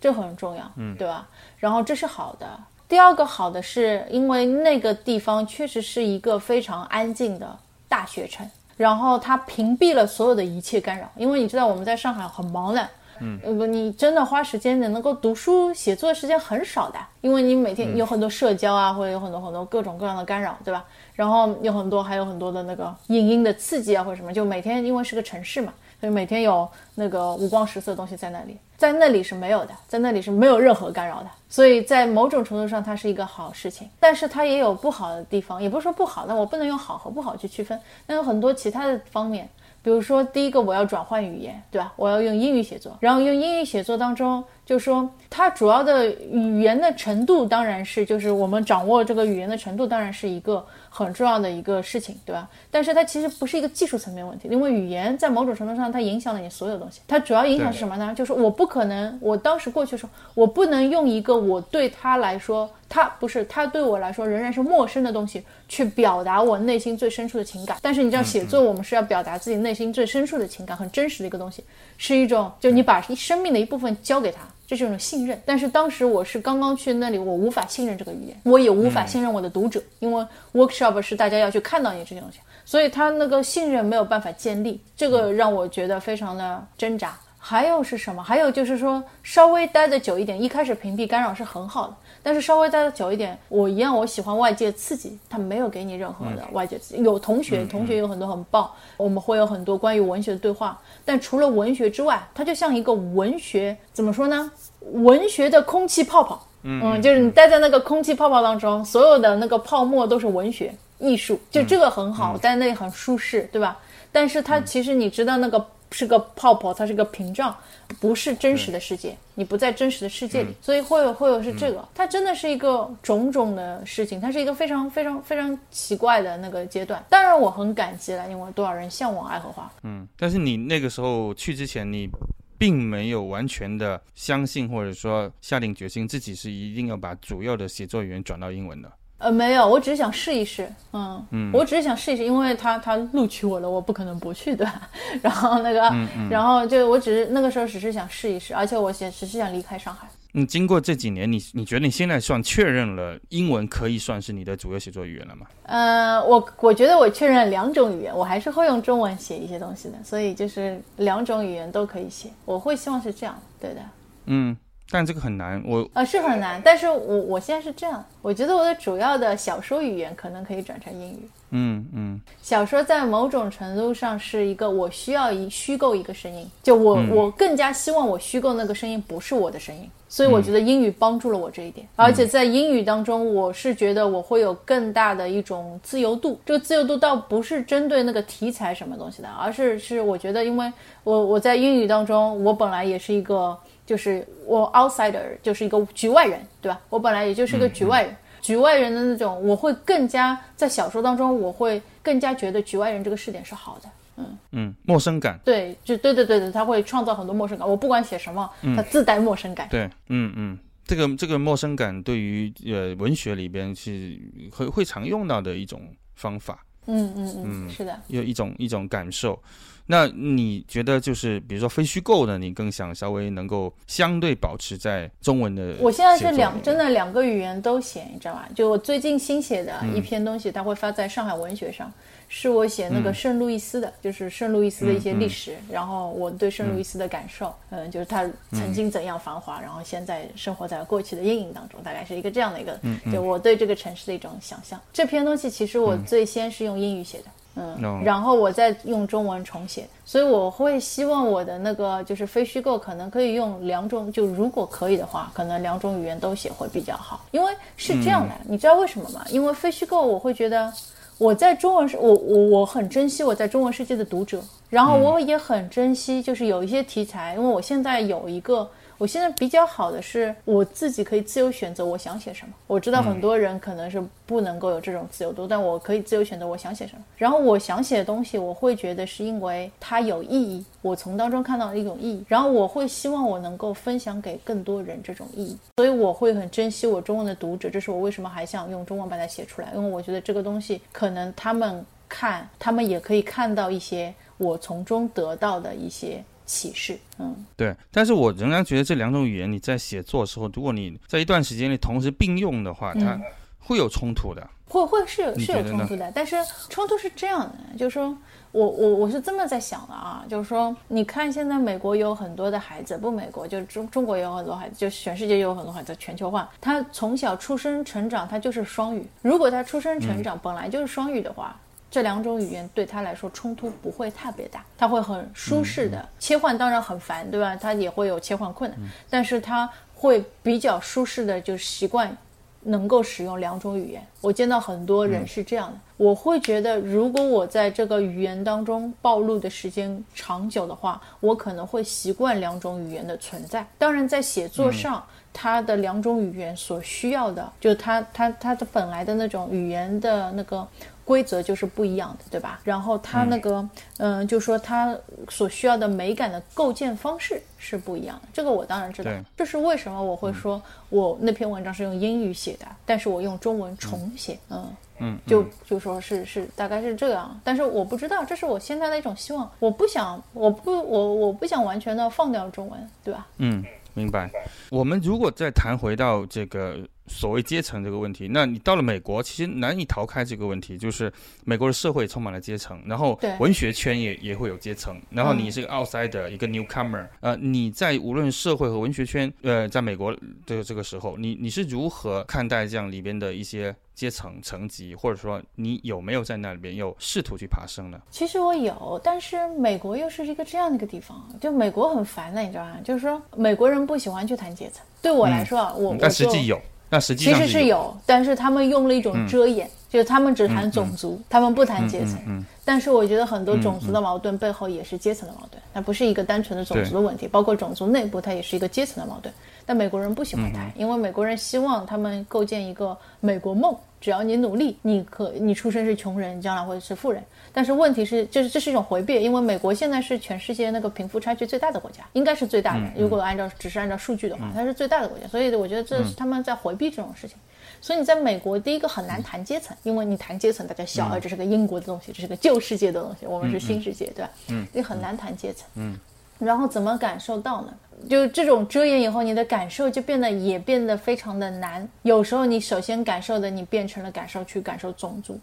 [0.02, 1.28] 这很重要，嗯，对吧？
[1.60, 2.48] 然后这是好的。
[2.90, 11.08] 第二个好的是因为那个地方确实是一个非常安静的大学城，然后它屏蔽了所有的一切干扰。
[11.16, 12.90] 因为你知道我们在上海很忙的。
[13.20, 20.84] 嗯，不，你真的花时间的能够读书写作的时间很少的，因为你每天有很多社交啊，或者有很多很多各种各样的干扰，对吧？
[21.14, 39.48] 然后有很多还有很多的那个影音的刺激啊，或者什么，就每天因为是个城市嘛，所以每天有那个五光十色的东西在那里，在那里是没有的，在那里是没有任何干扰的，所以在某种程度上它是一个好事情，但是它也有不好的地方，也不是说不好，但我不能用好和不好去区分，那有很多其他的方面。
[39.84, 41.94] 比如说，第一个我要转换语言，对吧？
[41.98, 50.66] 我要用英语写作，然后用英语写作当中，就说它主要的语言的程度，当然是就是我们掌握这个语言的程度，当然是一个。
[50.96, 52.48] 很重要的一个事情，对吧？
[52.70, 57.02] 但是它其实不是一个技术层面问题，因为语言在某种程度上它影响了你所有东西。
[57.08, 58.14] 它主要影响是什么呢？
[58.16, 67.78] 就是我不可能，我当时过去的时候，我不能用一个我对他来说，他不是他对我来说仍然是陌生的东西去表达我内心最深处的情感。
[67.82, 71.64] 但是你知道，写作我们是要表达自己内心最深处的情感，很真实的一个东西，
[71.98, 74.42] 是一种就你把生命的一部分交给他。
[74.66, 87.18] 这是一种信任，但是当时我是刚刚去那里，我无法信任这个语言，我也无法信任我的读者，因为 workshop 是大家要去看到你这些东西，所以他那个信任没有办法建立，这个让我觉得非常的挣扎。
[87.38, 88.24] 还有是什么？
[88.24, 91.96] 还有就是说，稍微待的久一点，一开始屏蔽干扰是很好的。
[92.24, 97.04] 但是稍微待的久一点，我一样，我喜欢外界刺激，他没有给你任何的外界刺激。
[97.04, 100.80] 有同学，同学有很多很棒，我们会有很多关于文学的对话。
[101.04, 104.50] 但除了文学之外，它就像一个文学，怎么说呢？
[104.94, 113.78] 文学的空气泡泡，嗯，就是你待在那个空气泡泡当中，所有的那个泡沫都是文学艺术，就这个很好，待那里很舒适，对吧？
[114.12, 115.66] 但是它其实你知道那个。
[115.94, 117.56] 是个泡泡，它是个屏障，
[118.00, 119.16] 不是真实的世界。
[119.36, 121.88] 你不在真实的世界里，所以会有会有是这个。
[121.94, 127.04] 它真的是一个种种的事情，它是一个非常非常非常奇怪的那个阶段。
[127.10, 129.72] 当然我很感激了，因为多少人向往爱荷华。
[129.84, 132.10] 嗯，但是你那个时候去之前，你
[132.58, 138.92] 并没有完全的相信或者说下定决心自己是一定要把主要的写作语言转到英文的。
[139.24, 144.90] 呃，没有，我只是想试一试，嗯嗯，我只是想试一试，因为他他录取我了，我不可能不去，对吧？
[145.22, 145.96] 然后那个，
[146.30, 150.06] 然后就我只是那个时候只是想试一试，而且我想只是想离开上海。
[150.34, 155.46] 嗯，经过这几年，你你觉得你现在算确认了英文可以算是你的主要写作语言了吗？
[155.64, 163.82] 呃，我我觉得我确认两种语言，我还是会用中文写一些东西的，所以就是两种语言都可以写，我会希望是这样，对的。
[164.26, 164.58] 嗯。
[164.94, 165.60] 但这个很难。
[165.66, 171.28] 我啊是很难，但是我我现在是这样，我觉得我的主要的小说语言可能可以转成英语。
[171.56, 181.88] 嗯嗯小说在某种程度上是一个我需要一虚构一个声音，就我、我更加希望我虚构那个声音不是我的声音，所以我觉得英语帮助了我这一点。
[181.96, 186.40] 而且在英语当中，我是觉得我会有更大的一种自由度。
[186.46, 190.72] 这个自由度倒不是针对那个题材什么东西的，而是是我觉得，因为
[191.04, 193.56] 我我在英语当中，我本来也是一个
[193.94, 196.82] 就是我 outsider，就是一个局外人，对吧？
[196.90, 198.16] 我本来也就是一个局外人。
[198.42, 203.90] 局外人的那种，我会更加在小说当中，我会更加觉得局外人这个视点是好的。
[204.18, 205.40] 嗯嗯，陌生感。
[205.46, 207.70] 对，就对对对对，他会创造很多陌生感。
[207.70, 209.68] 我不管写什么，他自带陌生感。
[209.70, 214.20] 对，嗯嗯，这个这个陌生感对于呃文学里边是
[214.52, 215.80] 会会常用到的一种
[216.16, 218.02] 方法，嗯嗯嗯，是的。
[218.08, 219.40] 有一种一种感受。
[219.86, 225.76] 那你觉得就是比如说非虚构的，你更想稍微能够相对保持在中文的？
[225.80, 228.48] 我现在是两真的两个语言都写，你知道吧？
[228.56, 231.92] 就我最近新写的一篇东西，它会发在上海文学上。
[232.36, 242.80] 是我写那个圣路易斯的，就是圣路易斯的一些历史，然后我对圣路易斯的感受，嗯，就是他曾经怎样繁华，然后现在生活在过去的阴影当中，大概是一个这样的一个，
[243.12, 244.82] 就我对这个城市的一种想象。
[244.92, 247.26] 这篇东西其实我最先是用英语写的，
[247.56, 259.24] 嗯，然后我再用中文重写，所以我会希望我的那个就是非虚构，可能可以用两种，就如果可以的话，可能两种语言都写会比较好，因为是这样的，你知道为什么吗？
[259.30, 260.74] 因为非虚构，我会觉得。
[261.20, 268.68] 我在中文世，我我我很珍惜我在中文世界的读者，然后我也很珍惜，就是有一些题材，因为我现在有一个。
[269.04, 272.54] 我现在比较好的是，我自己可以自由选择我想写什么。
[272.68, 277.04] 我知道很多人可能是不能够有这种自由度，但我可以自由选择我想写什么。
[277.18, 282.24] 然后我想写的东西，我会觉得是因为它有意义，我从当中看到了一种意义。
[282.30, 287.70] 然后我会希望我能够分享给更多人这种意义，所以我会很珍惜我中文的读者。
[287.70, 296.24] 这是我为什么还想用中文把它写出来，因为我觉得这个东西可能他们看，他们也可以看到一些我从中得到的一些。
[296.46, 303.20] 启示，嗯，对，但是我仍然觉得这两种语言你在写作的时候，如果你在一段时间内同时并用的话，它
[303.60, 306.36] 会有冲突的，会会是有是有冲突的，但是
[306.70, 308.16] 冲突是这样的，就是说
[308.52, 321.58] 我我我是这么在想的啊，就是说你看现在美国有很多的孩子，不美国就中中国也有很多孩子，就全世界也有很多孩子，全球化，他从小出生成长他就是双语，如果他出生成长本来就是双语的话。
[321.94, 327.56] 这两种语言对他来说冲突不会特别大，他会很舒适的切换，当然很烦，对吧？
[327.56, 328.80] 他也会有切换困难，
[329.12, 332.18] 但是他会比较舒适的就习惯
[332.62, 334.04] 能够使用两种语言。
[334.22, 343.64] 我见到很多人是这样的，我会觉得如果我在这个语言当中暴露的时间长久的话，我可能会习惯两种语言的存在。
[343.78, 350.68] 当然，在写作上，他的两种语言所需要的，就他、他、他的本来的那种语言的那个。
[351.06, 352.60] 规则就是不一样的，对吧？
[352.64, 354.98] 然后它那个，嗯，就说它
[355.30, 358.28] 所需要的美感的构建方式是不一样的。
[358.34, 367.40] 这个我当然知道，这是为什么我会说我那篇文章是用英语写的，但是我用中文重写，嗯嗯，就就说是是大概是这样。
[367.44, 369.50] 但是我不知道，这是我现在的一种希望。
[369.60, 373.28] 我不想，我不我我不想完全的放掉中文，对吧？
[373.38, 374.30] 嗯，明白。
[374.70, 376.78] 我们如果再谈回到这个。
[377.08, 381.12] 所谓阶层这个问题，那你到了美国，其实难以逃开这个问题，就是
[381.44, 398.00] 美国的社会充满了阶层，然后文学圈也也会有阶层，然后你是个 outsider，一个 newcomer，呃，你在无论社会和文学圈，呃，在美国的这个时候，你你是如何看待这样里边的一些阶层层级，或者说你有没有在那里边又试图去爬升呢？
[398.12, 402.78] 其实我有，但是美国又是一个这样的一个地方，就美国很烦的，你知道吗？
[402.84, 406.58] 就是说美国人不喜欢去谈阶层，对我来说啊，我但实际有。
[406.94, 412.46] 那实际其实是有，但是他们用了一种遮掩，就是他们只谈种族，他们不谈阶层。
[412.66, 419.34] 但是我觉得很多种族的矛盾背后也是阶层的矛盾，它不是一个单纯的种族的问题，包括种族内部它也是一个阶层的矛盾。
[419.66, 427.24] 但美国人不喜欢谈，因为美国人希望他们构建一个美国梦，只要你努力，你可你出生是穷人，将来会是富人。
[427.54, 432.92] 但是问题是，就是这是一种回避，因为美国现在是全世界那个贫富差距最大的国家，应该是最大的。
[432.98, 437.38] 如果按照只是按照数据的话，它是最大的国家，所以我觉得这是他们在回避这种事情。
[437.84, 444.32] 所以你在美国，第一个很难谈阶层，因为你谈阶层，大家笑，啊，这是个英国的东西，这是个旧世界的东西，我们是新世界，对吧？
[444.48, 445.68] 嗯，你很难谈阶层。
[445.76, 446.00] 嗯，
[446.40, 447.74] 然后怎么感受到呢？
[448.10, 451.88] 就这种遮掩以后，你的感受就变得也变得非常的难。
[452.02, 455.40] 有时候你首先感受的，你变成了感受去感受种族，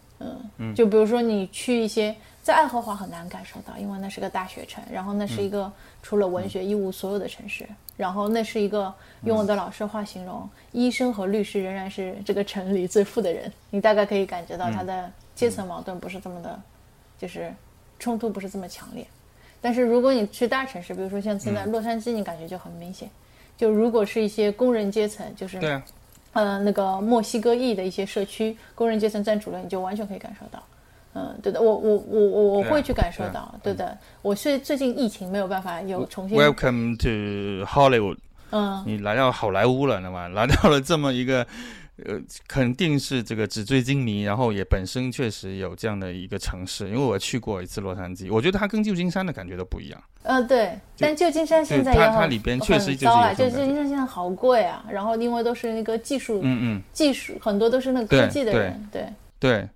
[0.57, 5.71] 嗯，就比如说你去一些在爱荷华很难感受到，因为那是个大学城，然后那是一个
[6.03, 8.93] 除了文学一无所有的城市，然后那是一个
[9.23, 16.59] 用我的老师话形容，医生和律师仍然是这个城里最富的人，你大概可以感觉到他的阶层矛盾不是这么的，
[17.17, 17.53] 就是
[17.97, 19.05] 冲突不是这么强烈。
[19.61, 23.07] 但是如果你去大城市，比如说像现在洛杉矶，你感觉就很明显。
[23.55, 25.83] 就如果是一些工人阶层，就是对啊，
[26.33, 30.63] 呃，那个墨西哥裔的一些社区，工人阶层占主流，你就完全可以感受到。
[31.13, 33.95] 嗯，对的，我我我我我会去感受到，对的。
[34.23, 36.35] 我是最近疫情没有办法有重新。
[36.35, 38.17] Welcome to Hollywood。
[38.49, 41.45] 嗯，你来到好莱坞了，那么来到了这么一个。
[42.05, 50.03] 呃，肯定是这个纸醉金迷，然后也本身确实有这样的一个城市，因为我去过一次洛杉矶，我觉得它跟旧金山的感觉都不一样。
[50.23, 59.01] 呃，对，但旧金山现在它它里边确实糟啊，就旧金山现在好贵啊，然后因为都是那个技术，嗯嗯，技术很多都是那个科技的人，对。
[59.01, 59.09] 对，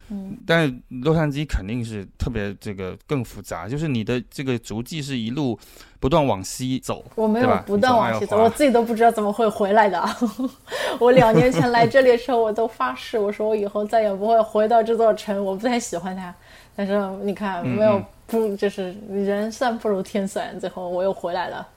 [0.09, 5.57] 嗯，但是洛杉矶肯定是特别这个更复杂，就是你的这个足迹是一路
[5.99, 10.07] 不断往西走，我没有不断往西走，我自己都不知道怎么会回来的。
[10.99, 16.33] 我两年前来这里的时候，我都发誓，我说我以后再也不会回到这座城，我不太喜欢它。
[16.75, 21.67] 但是你看，没有不就是人算不如天算，最后我又回来了，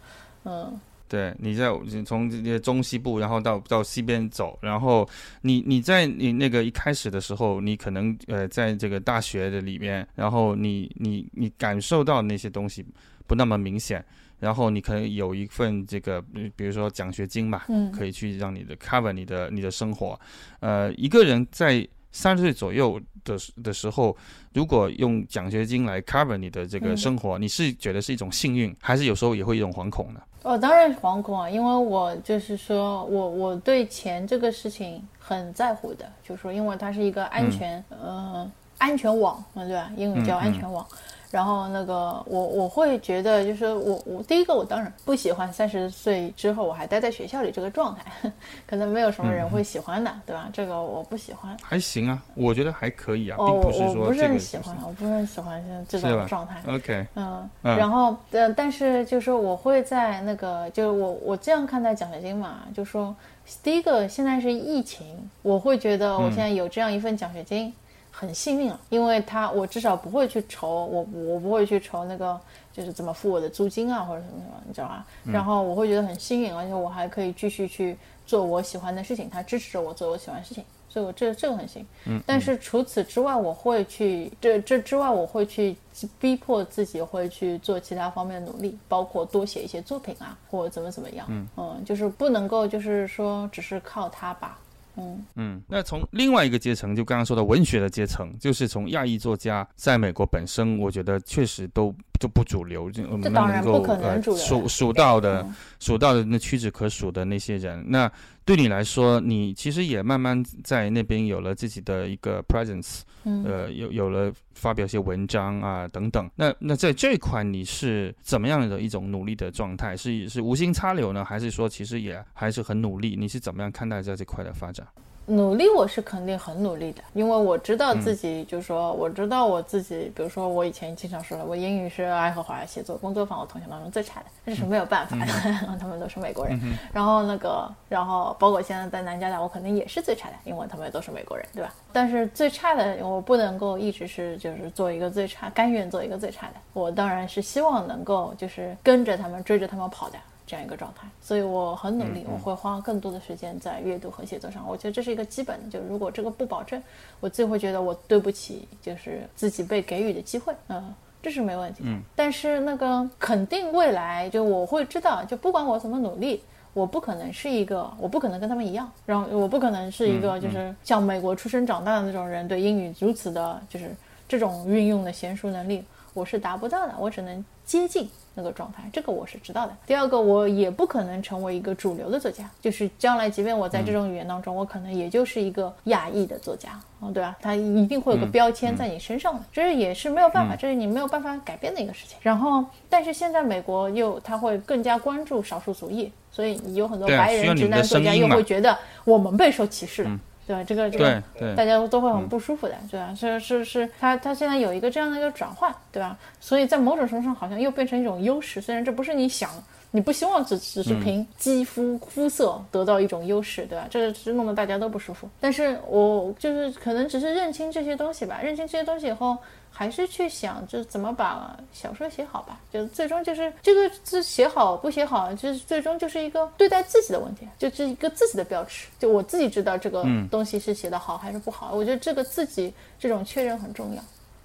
[0.45, 0.81] 嗯。
[1.09, 1.69] 对，你在
[2.05, 5.09] 从这些中西部，然后到到西边走，然后
[5.41, 12.85] 你你在你那个一开始的时候，你可能呃在这个大学的里面，然后你你你感受到那些东西
[13.27, 14.05] 不那么明显，
[14.39, 16.23] 然后你可能有一份这个
[16.55, 20.21] 比如说奖学金嘛，嗯，可以去让你的 cover 你的你的生活，
[20.61, 23.01] 呃，一个人在三十岁左右
[23.33, 24.17] 的的时候，
[24.53, 30.21] 如果用奖学金来 cover 你的这个生活，你是觉得是一种幸运，还是有时候也会一种惶恐呢？
[30.43, 39.91] 哦，当然是惶恐啊，因为我就是说我我对钱这个事情很在乎的，就是说，因为它是一个安全，呃，安全网，对吧？
[39.97, 40.87] 英语叫安全网。
[41.31, 48.33] 然后那个我我会觉得就是我我第一个我当然不喜欢三十岁之后我还待在学校里这个状态，
[48.67, 50.49] 可能没有什么人会喜欢的，对吧？
[50.53, 51.55] 这个我不喜欢。
[51.63, 56.63] 还行啊，我觉得还可以啊，并不是说我不是很喜欢，我不是很喜欢现在这种状态。
[56.67, 63.15] OK，嗯，然后呃，但是就是我会在那个就是我我这样看待奖学金嘛，就说
[63.63, 67.73] 第一个现在是疫情，我会觉得我现在有这样一份奖学金。
[68.11, 72.39] 很幸运了，因为他我至少不会去愁我我不会去愁那个
[72.73, 75.07] 就是怎么付我的租金啊或者什么什么，你知道吧？
[75.25, 77.97] 然后我会觉得很幸运，而且我还可以继续去
[78.27, 82.23] 做我喜欢的事情，他支持着我做我喜欢的事情，所以我这这个很幸运嗯。
[82.27, 85.77] 但是除此之外，我会去这这之外，我会去
[86.21, 91.27] 逼迫自己会去做其他方面的努力，包括多写一些作品啊，或者怎么怎么样。
[91.31, 94.59] 嗯嗯，就是不能够就是说只是靠他吧。
[94.99, 104.41] 嗯嗯，那从另外一个阶层，就刚刚说的文学的阶层，就是从亚裔作家在美国本身，我觉得确实都就不主流，就这当然不可能主流。
[104.41, 105.47] 数数到的，
[105.79, 108.11] 数到的那屈指可数的那些人，那
[108.49, 113.03] 对你来说，你其实也慢慢在那边有了自己的一个 presence，
[113.45, 116.31] 呃，有有了发表一些文章啊等等。
[116.35, 119.95] 那那在这一块，你是怎么样的一种努力的状态？
[119.95, 123.15] 是是无心插柳呢，还是说其实也还是很努力？
[123.15, 124.89] 你是怎么样看待在这块的发展？
[125.31, 135.27] 努力我是肯定很努力的，因为我知道自己，就是说，我知道我自己，比如说我以前经常说的，我英语是爱荷华写作工作坊我同学当中最差的，这是没有办法的，
[135.79, 136.59] 他们都是美国人。
[136.95, 141.75] 然后那个，然后包括现在在南加大，我肯定也是最差的，因为他们都是美国人，对吧？
[141.93, 146.55] 但是最差的，我不能够一直是就是做一个最差，甘愿做一个最差的。
[146.73, 150.17] 我当然是希望能够就是跟着他们，追着他们跑的。
[150.49, 154.65] 这样一个状态，所以我很努力，我会花更多的时间在阅读和写作上。
[154.67, 156.83] 我觉得这是一个基本的，就如果这个不保证，
[157.21, 160.55] 我自己会觉得我对不起，就是自己被给予的机会。
[160.69, 161.83] 嗯，这是没问题。
[161.85, 166.43] 嗯，但是那个肯定未来，就我会知道，就不管我怎么努力，
[166.73, 173.95] 我不可能是一个，我不可能跟他们一样，然后我不可能是一个，就是像美国出生长大的那种人，对英语如此的，就是
[174.27, 175.85] 这种运用的娴熟能力，
[176.15, 178.09] 我是达不到的，我只能接近。
[178.39, 179.77] 那个状态，这个我是知道的。
[179.85, 187.37] 第二个，我也不可能成为一个主流的作家，就是将来即便我在这种语言当中，我可能也就是一个亚裔的作家，嗯，对吧？
[187.43, 192.17] 他一定会有个标签在你身上的，这也是没有办法，这是你没有办法改变的一个事情。
[192.23, 200.21] 然后，但是现在美国又他会更加关注少数族裔，所以有很多白人直男作家又会觉得我们备受歧视了。
[200.49, 200.65] 对吧？
[200.65, 203.15] 这个这个，大家都会很不舒服的，对吧？
[203.15, 206.17] 是是是，他他现在有一个这样的一个转换，对吧？
[206.41, 208.59] 所以在某种程度上，好像又变成一种优势。
[208.59, 209.51] 虽然这不是你想
[209.91, 213.87] 你不希望只只是凭肌肤肤色得到一种优势，对吧？
[213.91, 215.29] 这个是弄得大家都不舒服。
[215.41, 219.37] 但是我就是可能只是认清这些东西吧，认清这些东西以后。
[219.71, 222.59] 还是去想，就怎么把小说写好吧。
[222.73, 228.89] 就最终就是这个字写好不写好，就是最终就是一个对待自己的问题，就是一个自己的标尺。
[228.99, 231.75] 就我自己知道这个东西是写的好还是不好。
[231.75, 234.03] 我觉得这个自己这种确认很重要。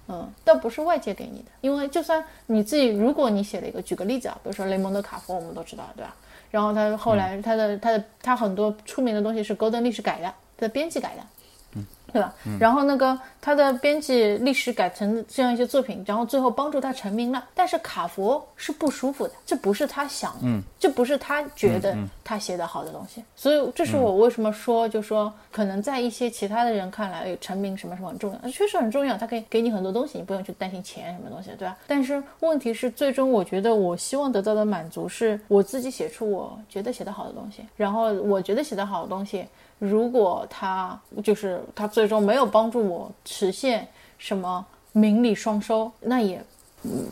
[0.08, 6.16] 嗯，倒不是外界给你的，因为就算你自己，如果你写了一个，举个例子啊，比如说雷蒙德·卡佛，我们都知道，对吧？
[6.52, 10.28] 然后他后来他的他的他很多出名的东西是戈登历史改的，
[10.58, 11.24] 他的编辑改的。
[12.14, 12.34] 对吧？
[12.60, 17.44] 然后那个他的编辑历史改成这样一些作品，然后最后帮助他成名了。
[17.56, 23.24] 但是卡佛是不舒服的，这不是他想，嗯，这不是他觉得他写的好的东西。
[23.36, 31.76] 所以这是我为什么说，就说可能在一些其他的人看来，成名什么什么很重要，确实很重要，他可以给你很多东西，你不用去担心钱什么东西，对吧？
[31.88, 39.46] 但是问题是，最终我觉得我希望得到的满足是我自己写出我觉得写的好的东西，然后我觉得写的好的东西。
[39.84, 43.86] 如果他就是他最终没有帮助我实现
[44.18, 46.42] 什么名利双收，那也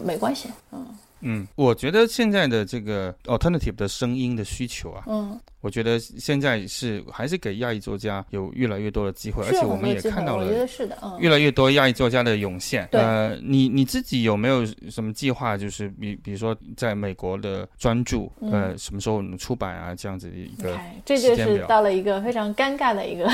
[0.02, 0.50] 没关系。
[0.72, 0.86] 嗯
[1.22, 5.40] 嗯，我觉得现在的这个 alternative 的声音的需求啊，嗯。
[5.62, 12.90] 我觉得现在是还是给亚裔作家有越来越多的机会，而且我们也看到了，我觉得是的，嗯越来越多亚裔作家的涌现。
[12.94, 15.56] 呃，你你自己有没有什么计划？
[15.56, 19.94] 就是比比如说在美国的专注，呃，什么时候出版啊？
[19.94, 23.30] 这样子的一个这就是到了一个非常尴尬的一个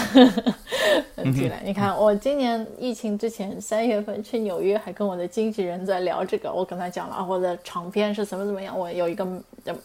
[1.15, 1.55] 问题了。
[1.63, 9.27] 你看，我今年疫情之前三月份去纽约，还跟我的经纪人在聊这个，我跟他讲了啊，我的长篇是怎么怎么样，我有一个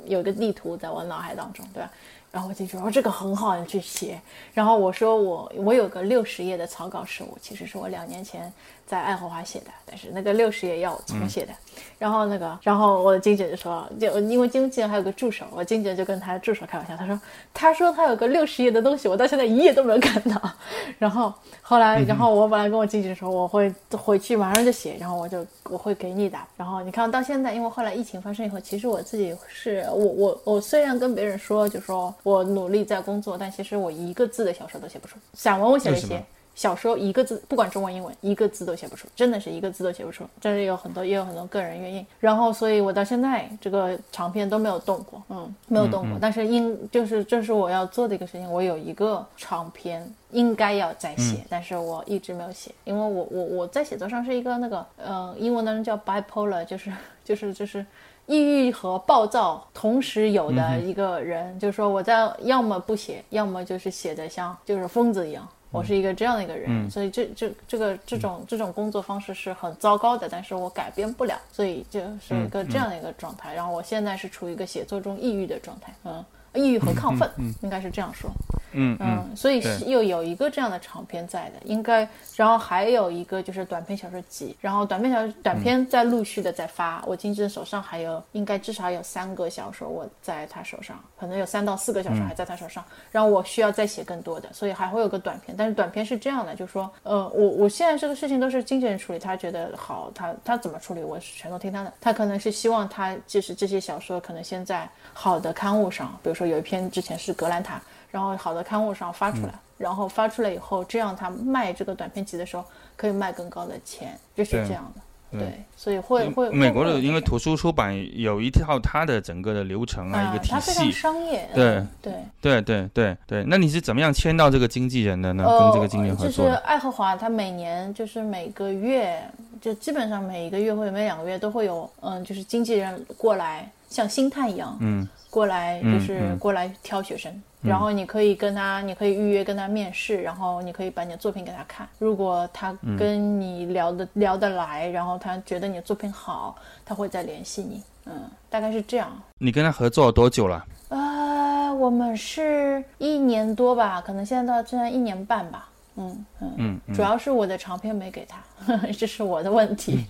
[0.06, 1.90] 有一个地图在我脑海当中，对吧？
[2.30, 4.20] 然后我就说，这个很好，你去写。
[4.54, 8.50] 然后我说，我我有个六十页的草稿是我，其实是我两年前。
[8.86, 11.52] 在爱荷华写的，但是那个六十页要我重写的。
[11.98, 17.20] 然后那个，然后我的经纪人就说，就因为经纪人还有个助手，我经纪人就跟他的助手开玩笑，他说，
[17.54, 20.50] 他说他有个六十页的东西，我到现在一页都没有看到。
[20.98, 26.36] 然后后来，然后我本来跟我经纪人说，我会回去马上就写，然后我就我会给你的。
[26.56, 36.22] 然后你看到现在，因为后来疫情发生以后，其实我自己是我我我虽然跟别人说，就说我努力在工作，但其实我一个字的小说都写不出，散文我写了一些。
[36.62, 40.24] 小时候一个字，不管中文英文，一个字都写不出，真的是一个字都写不出。
[40.40, 42.06] 这是有很多，也有很多个人原因。
[42.20, 46.16] 然后，所以我到现在这个长篇都没有动过，嗯，没有动过。
[46.20, 56.92] 但是应就是这是我要做的一个事情，我有一个长篇应该要再写，但是我一直没有写，因为我我我在写作上是一个那个，嗯，英文当中叫 bipolar，就是
[57.24, 57.84] 就是就是
[58.26, 65.44] 抑郁和暴躁同时有的一个人，就是说我在要么不写，要么就是写的像就是疯子一样。
[65.72, 73.54] 我是一个这样的一个人，所以这这这个这种这种工作方式是很糟糕的，但是我改变不了，所以就是一个这样的一个状态。
[73.54, 77.28] 然后我现在是处于一个写作中抑郁的状态，嗯，抑郁和亢奋，
[77.62, 78.30] 应该是这样说。
[78.72, 107.80] 嗯嗯，所以又有一个这样的长篇在的，应该，然后还有一个就是短篇小说集，然后短篇小短篇在陆续的在发，我经纪人手上还有应该至少有三个小说我在他手上，可能有三到四个小说还在他手上，然后我需要再写更多的，所以还会有个短篇，但是短篇是这样的，就是说，呃，我我现在这个事情都是经纪人处理，他觉得好，他他怎么处理，我全都听他的，他可能是希望他就是这些小说可能先在好的刊物上，比如说有一篇之前是格兰塔。
[108.12, 115.00] 然后好的刊物上发出来，然后发出来以后，这样他卖这个短篇集的时候可以卖更高的钱，就是这样的。
[115.32, 121.48] 对，所以会会美国的，因为图书出版有一套它的整个的流程啊，一个体系，它非常商业。
[121.54, 123.44] 对对对对对对。
[123.48, 125.42] 那你是怎么样签到这个经纪人的呢？
[125.42, 126.44] 跟这个经纪人合作？
[126.44, 129.26] 就是爱荷华，他每年就是每个月，
[129.58, 137.32] 就基本上每一个月或者每两个月都会有，嗯，就是经纪人过来，像星探一样，嗯，过来就是过来挑学生。
[137.62, 141.88] 然后你可以跟他，你可以预约跟他面试，然后你可以把你的作品给他看。
[141.98, 147.82] 如果他跟你聊得聊得来，然后他觉得你的作品好，他会再联系你。
[148.06, 149.10] 嗯，大概是这样。
[149.38, 150.66] 你跟他合作多久了？
[150.88, 155.68] 呃，我们是一年多吧，可能现在到现在一年半吧。
[155.96, 158.42] 嗯嗯嗯，主要是我的长片没给他，
[158.98, 160.04] 这是我的问题。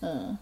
[0.00, 0.36] 嗯。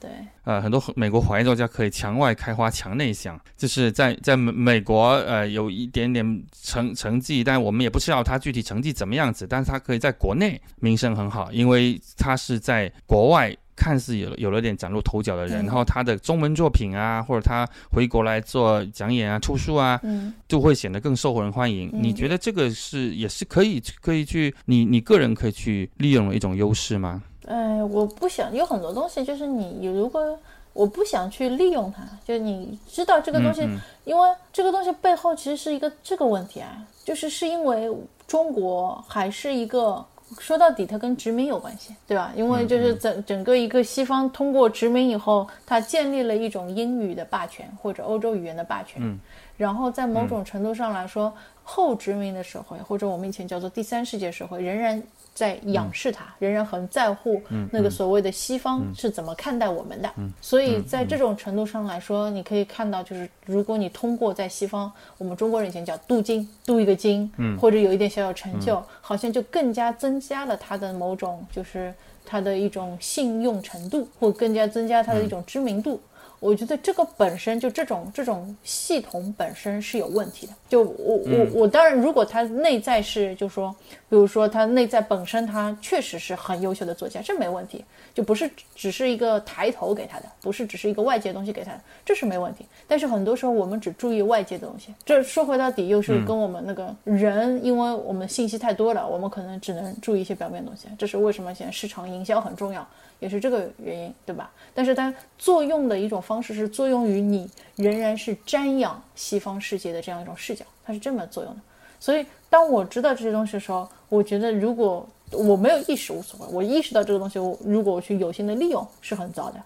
[0.00, 0.10] 对，
[0.44, 21.90] 呃，很多美国华裔作家可以墙外开花墙内香，就是在在美美国，呃，有一点点成成绩，但我们也不知道他具体成绩怎么样子，但是他可以在国内名声很好，因为他是在国外看似有有了点崭露头角的人，然后他的中文作品啊，或者他回国来做讲演啊、出书啊，嗯，就会显得更受人欢迎。
[21.92, 27.22] 你觉得这个是也是可以可以去你你个人可以去利用的一种优势吗？
[27.48, 30.38] 哎，我不想有很多东西，就是你如果
[30.72, 32.02] 我不想去利用它。
[32.24, 33.68] 就你知道这个东西，
[34.04, 37.90] 因为这个东西背后其实是一个这个问题啊，就是是因为
[38.26, 40.04] 中国还是一个。
[40.38, 42.30] 说到底，它跟殖民有关系，对吧？
[42.36, 49.00] 因为就是整整个一个西方通过殖民以后，它建立了一种英语的霸权或者欧洲语言的霸权。
[49.02, 49.18] 嗯，
[49.56, 51.32] 然后在某种程度上来说，
[51.64, 55.02] 后殖民的社会或者我们以前叫做第三世界社会，仍然。
[55.38, 60.10] 在仰视他，仍然很在乎那个所谓的西方是怎么看待我们的。
[60.40, 67.30] 所以在这种程度上来说，你可以看到，就是如果你通过在西方，我们中国人以前叫镀金，镀一个金，
[67.60, 71.94] 或者有一点小小成就，好像就更加增加了他的某种，就是
[72.26, 76.00] 他的一种信用程度，或更加增加他的一种知名度。
[76.40, 80.52] 我觉得这个本身就这种这种系统本身是有问题的。
[80.68, 83.74] 就我我我当然，如果他内在是，就说，
[84.08, 87.84] 比如说他内在本身他确实是很优秀的作家，这没问题，
[88.14, 92.64] 就不是只是一个抬头给他的，不是只是一个外界东西给他的，这是没问题。
[92.86, 100.86] 但是很多时候我们只注意外界的东西，这说回到底又是跟我们那个人，因为我们信息太多了，我们可能只能注意一些表面东西。
[100.98, 102.86] 这是为什么现在市场营销很重要。
[103.20, 104.50] 也是这个原因，对吧？
[104.74, 111.60] 但是它作用的一种方式是作用于你仍然是瞻仰西方世界的这样一种视角，它是这么作用的。
[112.00, 119.60] 所以当我知道这些东西的时候，我觉得如果我没有意识无所谓，我意识到这个东西，我如果我去有心的利用是很糟的。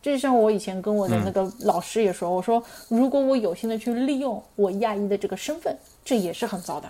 [0.00, 6.88] 这就像我以前跟我的那个老师也说，我说如果我有心的去利用我亚裔的这个身份，这也是很糟的，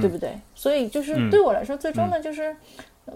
[0.00, 0.38] 对不对？
[0.54, 2.54] 所以就是对我来说，最终呢就是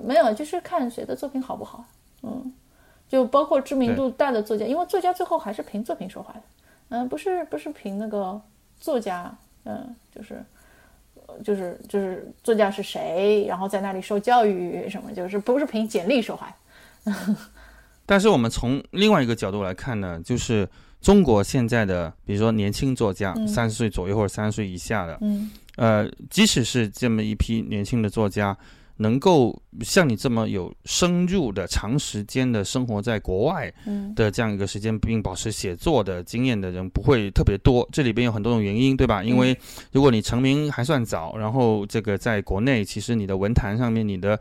[0.05, 1.85] 没有，就是看谁的作品好不好。
[2.23, 2.53] 嗯，
[3.09, 6.43] 就包括知名度大的作家，因为作家最后还是凭作品说话的，
[6.89, 8.41] 嗯，不是不是凭那个
[8.81, 9.33] 作家，
[9.65, 10.45] 嗯，就是
[11.45, 16.55] 就是就是作家是谁，然后在那里受教育什么，就是不是凭简历说话。
[18.07, 20.69] 但是我们从另外一个角度来看呢，就是
[21.01, 28.57] 中国现在的，比如说年轻作家，三十岁左右或者三十岁以下的，嗯，呃，即使是这么一批年轻的作家。
[28.99, 33.71] 能够像你这么有深入的、长时间的生活在国外
[34.15, 37.87] 的这样一个时间，并保持写作的经验的人不会特别多。
[37.93, 39.23] 这里边有很多种原因，对吧？
[39.23, 39.55] 因为
[39.93, 44.39] 如果你成名还算早，然后这个在国内，其实你的文坛上面你的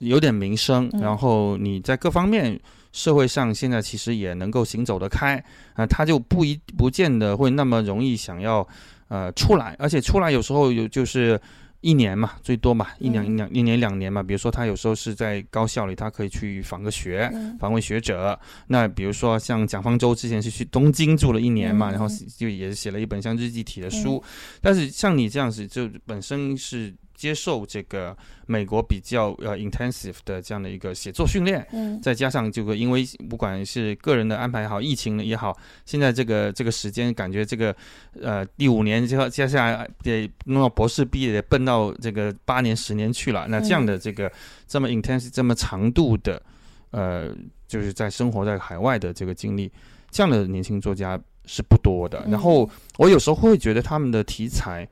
[0.00, 2.58] 有点名声，然后你在各方面
[2.90, 5.36] 社会上现在其实也能够行走得开
[5.74, 8.66] 啊，他就不一不见得会那么容易想要
[9.06, 11.40] 呃出来，而且出来有时候有就是。
[11.84, 14.22] 一年嘛，最多嘛，一两一两一年两年嘛。
[14.22, 17.30] 比如说他有时候是在高校里，他可以去访个学，
[17.60, 18.38] 访问学者。
[18.68, 22.06] 那比如说像蒋方舟之前是去东京住了一年嘛，然后
[22.38, 24.22] 就也写了一本像日记体的书。
[24.62, 26.94] 但是像你这样子，就本身是。
[27.24, 28.14] 接受这个
[28.44, 35.56] 美国比较呃 intensive 的这样的一个写作训练，嗯，再加上这个，因为不管是个人的安排也好，疫情也好，
[35.86, 37.74] 现在这个这个时间感觉这个
[38.20, 43.46] 呃第五年之后接下来得弄到博士毕业，得奔到这个八年十年去了。
[43.48, 44.30] 那这样的这个
[44.68, 46.42] 这么 intensive 这么长度的
[46.90, 47.34] 呃，
[47.66, 49.72] 就是在生活在海外的这个经历，
[50.10, 52.22] 这样的年轻作家是不多的。
[52.28, 52.68] 然后
[52.98, 54.86] 我有时候会觉得他们的题材。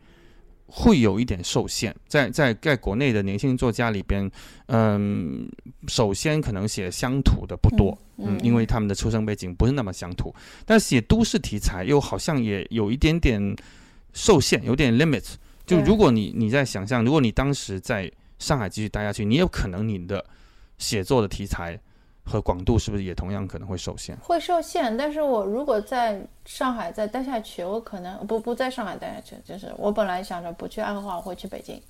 [0.74, 4.28] 会有一点受限，在在在国内的年轻作家里边，
[4.68, 5.46] 嗯，
[5.86, 13.54] 首先可能写乡土的不多，嗯，因为他们的出生背景不是那么乡土，但写都市题材又好像也有一点点
[14.14, 15.34] 受限，有点 limit。
[15.66, 20.24] 就如果你你在想象，如果你当时在上海继续待下去，你有可能你的
[20.78, 21.78] 写作的题材。
[22.24, 24.16] 和广度是不是也同样可能会受限？
[24.18, 31.80] 会受限，但是我如果在上海再待下去，我可能不不在上海待下去，就是我本来想着不去爱荷华，我会去北京，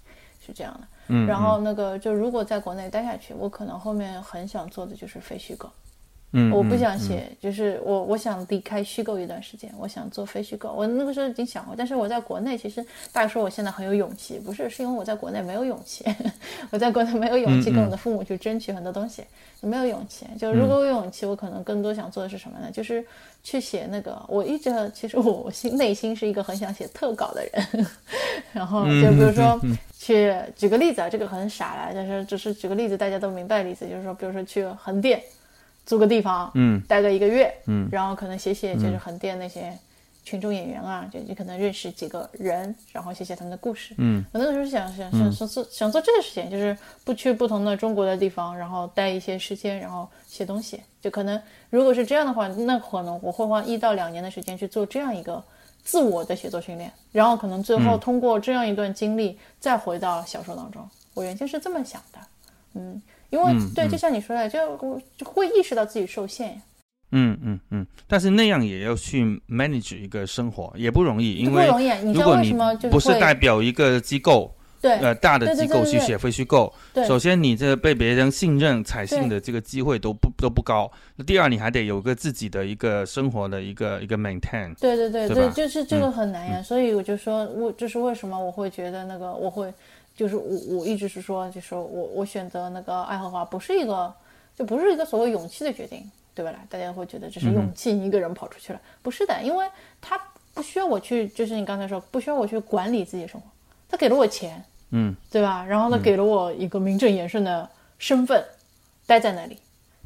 [0.44, 0.88] 是这样的。
[1.08, 5.70] 嗯，然后那个就如果在国内待下去，我可能后面很想做的就是非虚构。
[6.34, 10.72] 嗯，我不想写，就是我我想离开虚构一段时间，我想做非虚构。
[10.72, 16.04] 我那个时候已经想过，但是我在国内，其实大家说我现在很有勇气，不是，是因为我在国内没有勇气，
[16.72, 19.22] 我在国内没有勇气跟我的父母去争取很多东西，
[19.60, 20.24] 没有勇气。
[20.38, 22.70] 就如果我有勇气，我可能更多想做的是什么呢？
[22.72, 23.04] 就是
[23.42, 27.86] 去写那个，我一直其实我心内心是一个很想写特稿的人，
[28.54, 29.60] 然后就比如说
[29.98, 35.22] 去举个例子啊，这个很傻了，但是只是举个例子，大家都明白的例子，就是说，比如说去横店。
[35.84, 39.76] 租个地方，嗯，待个一个月，嗯，然后可能写写就是横店那些
[40.24, 55.42] 群众演员啊，就你可能认识几个人，然后写写他们的故事，嗯，我那个时候想想想想做想做这个事情，就是不去不同的中国的地方，然后待一些时间，然后写东西，就可能如果是这样的话，那可能我会花一到两年的时间去做这样一个
[55.82, 62.18] 自我的写作训练，然后可能最后通过这样一段经历再回到小说当中，我原先是这么想的，
[62.74, 63.02] 嗯。
[63.32, 64.78] 因为对，就像你说的，就
[65.16, 66.60] 就会意识到自己受限。
[67.14, 71.90] 嗯嗯嗯，但是那样也要去 manage 一个生活，也不容易，因为不容易。
[72.02, 76.72] 你不是代表一个机构，对，呃，大的机构去写会虚构。
[76.94, 80.90] 对，首先你这被别人信任、采信的这个机会都不都不高。
[81.16, 84.74] 那第二，你还得有个自己的一个生活的一个一个 maintain。
[84.80, 86.62] 对对对对，就是这个很难呀。
[86.62, 89.70] 所以我就说，我就是为什么我会觉得那个我会，
[90.16, 94.12] 就是我我一直是说，就是我我选择那个爱荷华不是一个，
[94.56, 96.10] 就不是一个所谓勇气的决定。
[96.34, 96.50] 对吧？
[96.50, 99.66] 啦，大家会觉得这是勇气，一个人跑出去了，不是的，因为
[100.00, 100.18] 他
[100.54, 103.46] 不需要我去，就是你刚才说，不需要我去管理自己的生活，
[103.86, 105.62] 他给了我钱，嗯，对吧？
[105.62, 108.42] 然后呢，给了我一个名正言顺的身份，
[109.06, 109.58] 待在那里，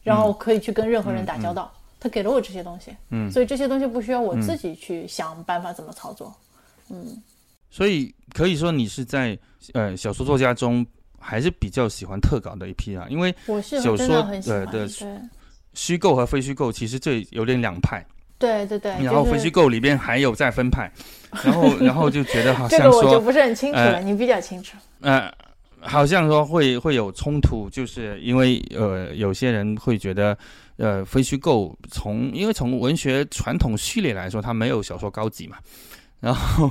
[0.03, 6.35] 然后可以去跟任何人打交道，他给了我这些东西，嗯，所以这些东西不需要我自己去想办法怎么操作，
[6.91, 7.23] 嗯，
[7.77, 9.39] 所以可以说你是在
[9.75, 10.87] 呃小说作家中
[11.19, 14.07] 还是比较喜欢特稿的一批啊，因为我是小说
[14.47, 14.89] 呃的。
[15.75, 18.03] 虚构和非虚构其实这有点两派，
[18.39, 20.91] 对对对，然后非虚构里边还有再分派，
[21.45, 24.75] 然后 然后就觉得好像说这个我就不是很清楚了，你比较清楚。
[25.03, 25.31] 呃，
[25.81, 30.35] 好像说会会有冲突，就是因为呃有些人会觉得
[30.79, 35.59] 呃非虚构从因为从文学传统序列来说，它没有小说高级嘛。
[36.19, 36.71] 然后，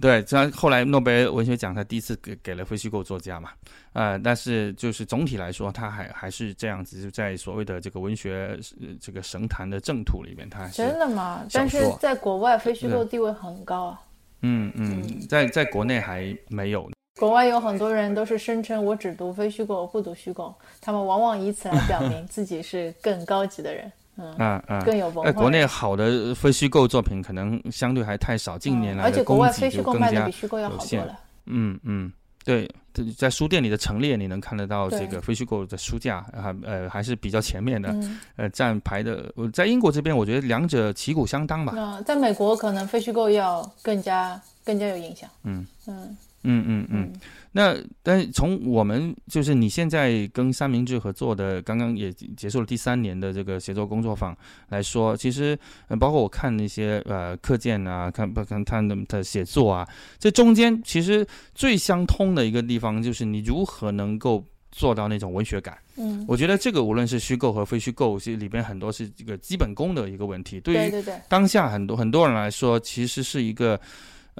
[0.00, 3.50] 对，他后来诺贝尔文学奖，他第一次给给了非虚构作家嘛，
[3.92, 8.58] 呃，但是就是总体来说，他还还是这样子，就在所谓的这个文学
[9.00, 11.44] 这个神坛的正途里面，他真的吗？
[11.52, 14.00] 但是在国外，非虚构地位很高啊。
[14.42, 16.90] 嗯嗯，在在国内还没有。
[17.18, 23.92] 国外有很多人都是声称我只读非虚构，不读虚构，他们往往以此来表明自己是更高级的人。
[24.38, 25.32] 嗯嗯，更有文化。
[25.32, 31.18] 国内好的非虚构作品可能相对还太少，近年来而且国外非虚构卖的比虚构要好多了。
[31.46, 32.12] 嗯嗯，
[32.44, 32.70] 对，
[33.16, 37.94] 在书店里的陈列你能看得到这个非虚构的书架，还呃还是比较前面的，
[38.36, 39.32] 呃站排的。
[39.52, 41.72] 在英国这边，我觉得两者旗鼓相当吧。
[41.76, 45.28] 嗯，在美国可能非虚构要更加更加有影响。
[45.44, 47.12] 嗯嗯嗯嗯嗯。
[47.52, 54.36] 那但从我们就是你现在跟三明治合作的，刚刚也结束了第三年的这个写作工作坊
[54.68, 55.58] 来说，其实
[55.98, 59.88] 包括我看那些呃课件啊，看不看他的的写作啊，
[60.18, 65.76] 这中间其实最相通的一个地方就是你如何能够做到那种文学感。
[65.96, 70.60] 嗯，我觉得这个无论是虚构和非虚构，其实里边很多是这个基本功的一个问题。
[70.60, 73.78] 对于当下很多很多人来说，其实是一个。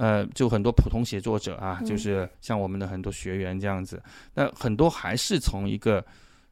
[0.01, 4.01] 呃，就很多普通写作者啊，就是像我们的很多学员这样子，
[4.33, 6.03] 那很多还是从一个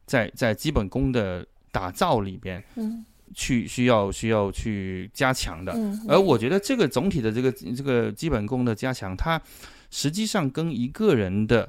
[0.06, 5.72] 在在基本功的打造里边，嗯，去需要需要去加强的。
[5.72, 9.42] 嗯，而我觉得这个总体的这个这个基本功的加强，它
[9.90, 11.68] 实际上跟一个人的，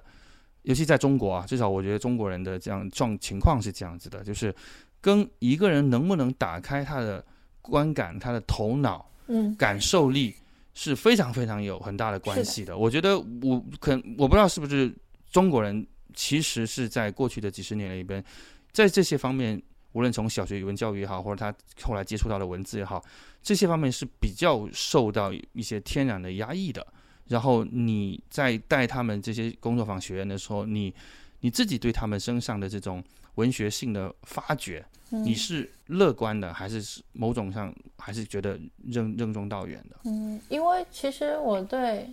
[0.61, 4.53] 尤其在中国啊，至少我觉得中国人的这样状情况是这样子的，就是
[5.01, 7.25] 跟一个人能不能打开他的
[7.59, 10.35] 观感、他的头脑、嗯，感受力。
[10.73, 12.77] 是非常非常有很大的关系的。
[12.77, 14.93] 我觉得我可我不知道是不是
[15.29, 18.23] 中国人，其实是在过去的几十年里边，
[18.71, 19.61] 在这些方面，
[19.93, 23.03] 无论从小学语文教育也好，或者他后来接触到的文字也好，
[23.43, 26.85] 这些方面是比较受到一些天然的压抑的。
[27.27, 30.93] 然后你在带他们这些工作坊学员的时候，你
[31.39, 33.01] 你自己对他们身上的这种
[33.35, 34.83] 文学性的发掘。
[35.13, 39.97] 你是乐观的，还是某种上还是觉得任任重道远的？
[40.05, 42.09] 嗯，因为其实我对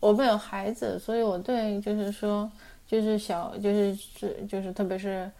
[0.00, 2.50] 我们有孩子，所以我对就是说，
[2.86, 5.30] 就是小，就是是就是，特别是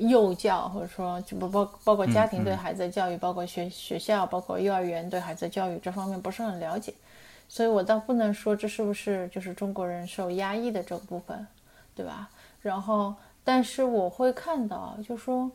[0.00, 6.92] 幼教，或者说就不包包括家庭对孩子的教育，包括学学校，包括幼儿园对孩子的教育这方面不是很了解，
[7.48, 11.46] 所以我倒不能说这是不是就是中国人受压抑的这部分，
[11.94, 12.28] 对吧？
[12.60, 15.50] 然后，但是我会看到，就说。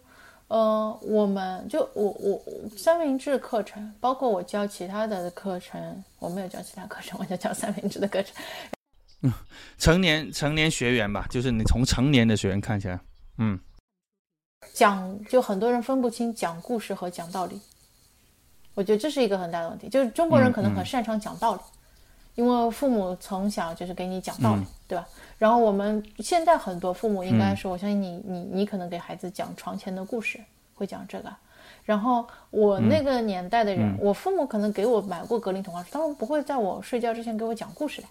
[0.49, 2.41] 呃，我们就我我
[2.77, 8.33] 三明治课程，包括我教其他的课程，我没有教其他课程，我就教三明治的课程。
[9.23, 9.33] 嗯，
[9.77, 12.97] 成年成年学员吧，就是你从成年的学员看起来，
[13.39, 13.59] 嗯，
[14.73, 17.59] 讲就很多人分不清讲故事和讲道理，
[18.73, 19.89] 我觉得这是一个很大的问题。
[19.89, 21.61] 就是中国人可能很擅长讲道理，
[22.35, 25.05] 因为父母从小就是给你讲道理，对吧？
[25.37, 30.39] 然后我们现在很多父母应该是，我相信你，你你可能给孩子讲床前的故事，
[30.75, 31.29] 会讲这个。
[31.83, 38.07] 然后我那个年代的人，我父母可能给我买过格林童话书，他们不会在我睡觉之前给我讲故事的，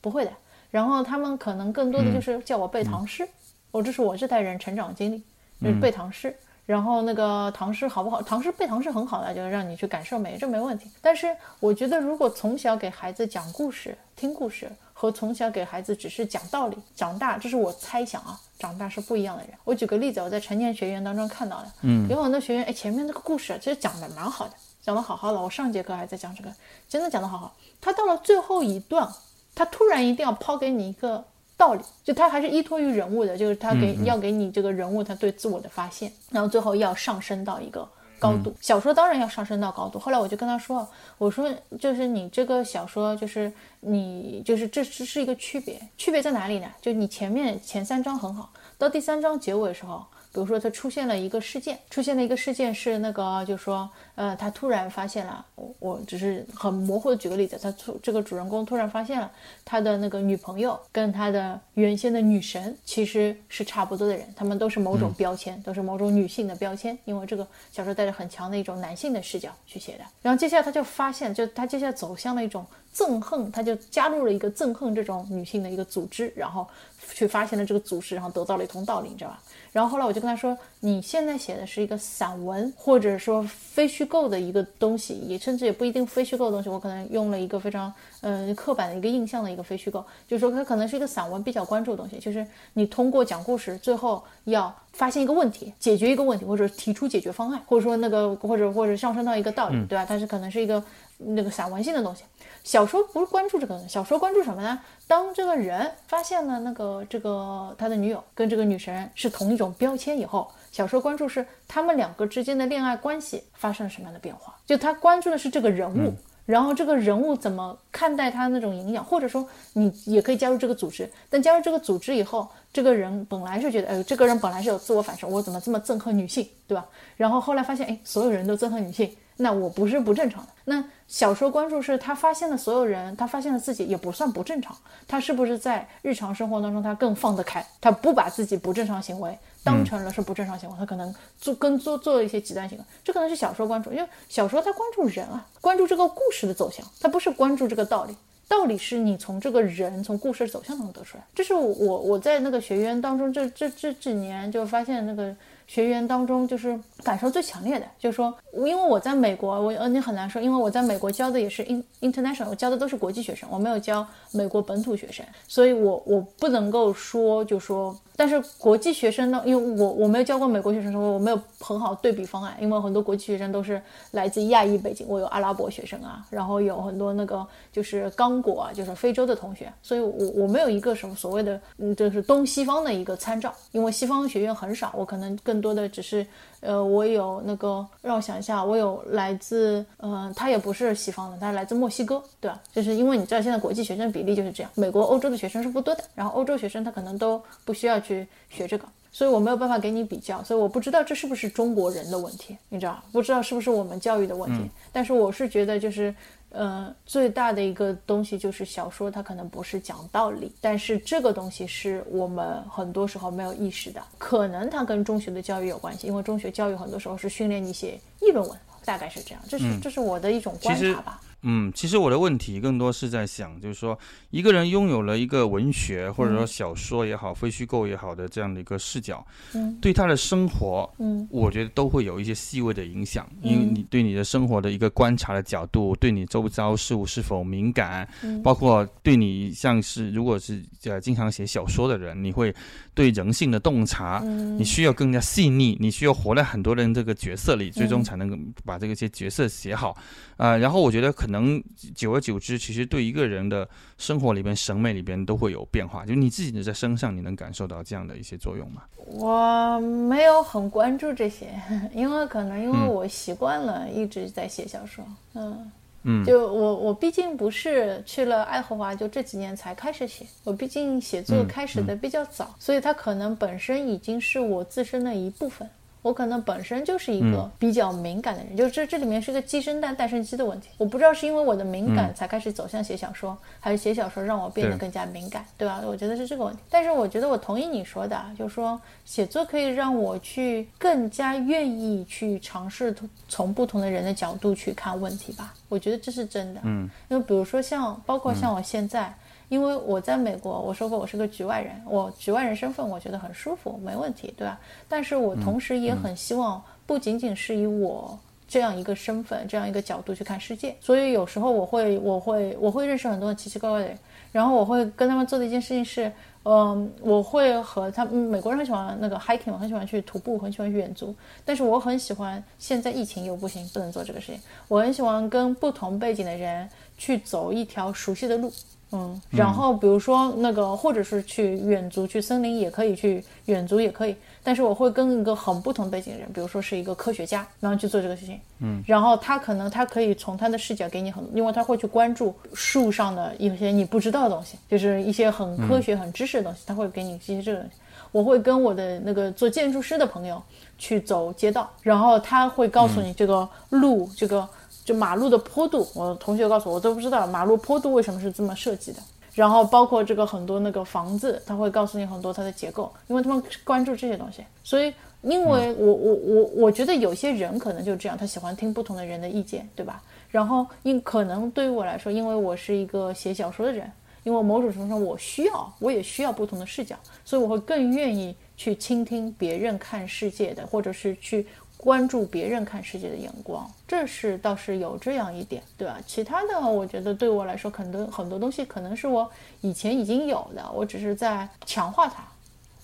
[0.00, 0.30] 不会的。
[0.70, 3.28] 然后他们可能更多的就是叫我背唐诗，
[3.70, 5.22] 我这是我这代人成长经历，
[5.60, 6.34] 就是背唐诗。
[6.64, 8.22] 然后那个唐诗好不好？
[8.22, 10.88] 唐诗背唐诗很好的，就是让你去感受美，这没问题。
[11.00, 14.70] 但是我觉得，如果从小给孩子讲故事、听故事。
[15.02, 19.52] 和从小给孩子只是讲道理，长大这是我猜想啊，长大是不一样的人。
[19.64, 25.42] 我举个例子，我在成年学员当中看到的，嗯，有很多学员，哎，前面那个故事其实讲的蛮好的，讲的好好的。
[25.42, 26.54] 我上节课还在讲这个，
[26.88, 27.52] 真的讲的好好。
[27.80, 29.12] 他到了最后一段，
[29.56, 31.24] 他突然一定要抛给你一个
[31.56, 37.88] 道理，就他还是依托于人物的，就是他给要给你这个人物他对自我的发现，然后最后要上升到一个。
[38.22, 39.98] 高度小说当然要上升到高度。
[39.98, 40.88] 后来我就跟他说
[41.18, 46.68] ：“我说就是你这个小说，就是你就是这这是一个区别，区别在哪里呢？
[46.80, 59.30] 就你前面前三章很好，到第三章结尾的时候。”比如说，他出现了一个事件，出现了一个事件是那个，就是说，呃，他突然发现了，我我只是很模糊的举个例子，他突这个主人公突然发现了
[59.62, 70.04] 他的那个女朋友跟他的原先的女神其实是差不多的人，他们都是某种标签，都是某种女性的标签，因为这个小说带着很强的一种男性的视角去写的。
[70.22, 72.64] 然后接下来他就发现，就他接下来走向了一种
[72.94, 76.66] 憎恨，他就加入了一个憎恨这种女性的一个组织，然后
[77.12, 79.42] 去发现了这个组织，然后得到了一通道理，你知道吧？
[79.72, 86.68] 然后后来我就跟他说：“你现在写的是一个散文，或者说非虚构的一个东西，也甚至也不一定非虚构的东西。
[86.68, 87.90] 我可能用了一个非常
[88.20, 100.04] 嗯刻板的一个印象的一个非虚构，就是说它可能是一个散文比较关注的东西，就是你通过讲故事，最后要发现一个问题，解决一个问题，或者提出解决方案，或者说那个或者或者上升到一个道理，对吧？
[100.04, 100.84] 它是可能是一个
[101.16, 102.24] 那个散文性的东西。”
[102.64, 104.78] 小说不是关注这个，小说关注什么呢？
[105.08, 114.54] 当这个人发现了那个这个他的女友跟这个女神是同一种标签以后，小说关注是他们两个之间的恋爱关系发生了什么样的变化。
[114.66, 116.14] 就他关注的是这个人物，
[116.46, 121.10] 然后这个人物怎么看待他那种影响，或者说你也可以加入这个组织。
[121.28, 126.86] 但加入这个组织以后，这个人本来是觉得，哎，这个人本来是有自我反射，我怎么这么憎恨女性，对吧？
[127.16, 129.14] 然后后来发现，哎，所有人都憎恨女性。
[129.34, 130.48] 那我不是不正常的。
[130.66, 134.76] 那小说关注是他发现了所有人，他发现了自己也不算不正常。
[135.08, 137.66] 他是不是在日常生活当中他更放得开？
[137.80, 142.84] 他不把自己不正常行为当成了是不正常行为，他可能做跟做做了一些极端行为。
[143.04, 148.16] 这可能是小说关注，因为小说它关注人啊，关注这个故事的走向，它不是关注这个道理。
[148.48, 151.24] 道理是你从这个人从故事走向中得出来。
[151.34, 155.34] 这是我我在那个学员当中这这这几年就发现那个。
[155.64, 167.96] 学员当中就是感受最强烈的，就是说，因为我在美国，我呃你很难说，因为我在美国教的也是 in international，我教的都是国际学生，我没有教美国本土学生，所以我我不能够说，就说。
[168.16, 169.42] 但是国际学生呢？
[169.44, 172.56] 因为我我没有教过美国学生，说我没有很好对比方案。
[172.60, 173.80] 因为很多国际学生都是
[174.12, 183.52] 来自亚裔背景，我有阿拉伯学生啊，然后有很多那个就是刚果啊，就是非洲的同学，所以我我没有一个什么所谓的，嗯，就是东西方的一个参照。
[183.72, 186.26] 因为西方学院很少，我可能更多的只是。
[186.62, 192.60] 呃，我有那个，让我想一下，我有来自，嗯，他也不是西方的，他是来自墨西哥，对吧？
[192.72, 206.14] 就是因为你知道现在国际学生比例就是这样，美国、欧洲的学生是不多的，然后欧洲学生他可能都不需要去学这个，所以我没有办法给你比较，所以我不知道这是不是中国人的问题，你知道不知道是不是我们教育的问题，但是我是觉得就是。
[206.52, 221.20] 呃，最大的一个东西就是小说，它可能不是讲道理，但是这个东西是我们很多时候没有意识的，可能它跟中学的教育有关系，因为中学教育很多时候是训练你写议论文，大概是这样，这是这是我的一种观察吧。
[221.42, 223.98] 嗯，其实我的问题更多是在想，就是说
[224.30, 238.08] 一个人拥有了一个文学或者说小说也好、非虚构也好的这样的一个视角，嗯，对他的生活，嗯，我觉得都会有一些细微的影响，因为你对你的生活的一个观察的角度，对你周遭事物是否敏感，
[238.44, 242.54] 包括对你像是如果是呃经常写小说的人，你会
[242.94, 244.20] 对人性的洞察，
[244.56, 249.96] 你需要更加细腻，你需要活在很多人这个角色里，最终才能把这个些角色写好，
[250.36, 251.31] 啊，然后我觉得可能。
[251.32, 251.60] 能
[251.96, 253.68] 久而久之，其实对一个人的
[253.98, 256.06] 生活里边、审美里边都会有变化。
[256.06, 258.82] 就你自己在身上，你能感受到这样的一些作用吗？
[259.06, 261.48] 我没有很关注这些，
[261.92, 265.04] 因为可能因为我习惯了一直在写小说。
[265.34, 265.72] 嗯
[266.04, 275.68] 嗯，就我我毕竟不是去了爱荷华就这几年才开始写，我毕竟写作开始的比较早，所以它可能本身已经是我自身的一部分。
[276.02, 280.68] 我可能本身就是一个比较敏感的人，就是这这里面是个鸡生蛋，蛋生鸡的问题。
[280.76, 285.80] 我不知道是因为我的敏感才开始走向写小说，还是写小说让我变得更加敏感，对吧？
[285.86, 286.60] 我觉得是这个问题。
[286.68, 292.94] 但是我觉得我同意你说的，就是说写作可以让我去更加愿意去尝试
[293.28, 295.54] 从不同的人的角度去看问题吧。
[295.68, 296.60] 我觉得这是真的。
[296.64, 299.14] 嗯，因为比如说像包括像我现在。
[299.52, 304.58] 因为我在美国，我说过我是个局外人，我局外人身份我觉得很舒服，没问题，对吧？
[304.88, 308.18] 但是我同时也很希望，不仅仅是以我。
[308.48, 310.76] 这样一个身份、这样一个角度去看世界。
[310.78, 313.98] 所以有时候我会我会我会认识很多奇奇怪怪的人，
[314.30, 316.10] 然后我会跟他们做的一件事情是。
[316.44, 321.14] 嗯，我会和他们美国人很喜欢那个 hiking，很喜欢去徒步，很喜欢远足。
[321.44, 324.40] 但是我很喜欢现在疫情又不行，不能做这个事情。
[324.66, 326.68] 我很喜欢跟不同背景的人
[326.98, 328.52] 去走一条熟悉的路。
[328.94, 334.14] 嗯，然后比如说那个，或者是去远足，去森林也可以，去远足也可以。
[334.42, 338.38] 但是我会跟一个很不同背景的人，比如说是一个科学家，然后去做这个事情。
[338.60, 347.76] 嗯，然后他可能他可以从他的视角给你很，因为他会去关注树上的一些你不知道的东西，就是一些很科学、很知识的东西，他会给你一些这个东西。
[348.10, 350.42] 我会跟我的那个做建筑师的朋友
[350.76, 354.46] 去走街道，然后他会告诉你这个路，这个。
[354.84, 359.00] 就马路的坡度，我同学告诉我，我都不知道马路坡度为什么是这么设计的。
[359.34, 364.44] 然后包括这个很多那个房子，他会告诉你很多它的结构，因为他们关注这些东西。
[364.62, 364.92] 所以，
[365.22, 370.02] 因为我我我我觉得有些人可能就这样，他喜欢听不同的人的意见，对吧？
[370.30, 373.90] 然后因可能对于我来说，因为我是一个写小说的人，
[374.24, 376.94] 因为某种程度上我需要，我也需要不同的视角，
[377.24, 381.46] 所以我会更愿意去倾听别人看世界的，或者是去。
[381.82, 385.98] 关注别人看世界的眼光，这是倒是有这样一点，对吧？
[386.06, 389.28] 其他的，我觉得对我来说，可能很多东西可能是我
[389.62, 392.22] 以前已经有的，我只是在强化它。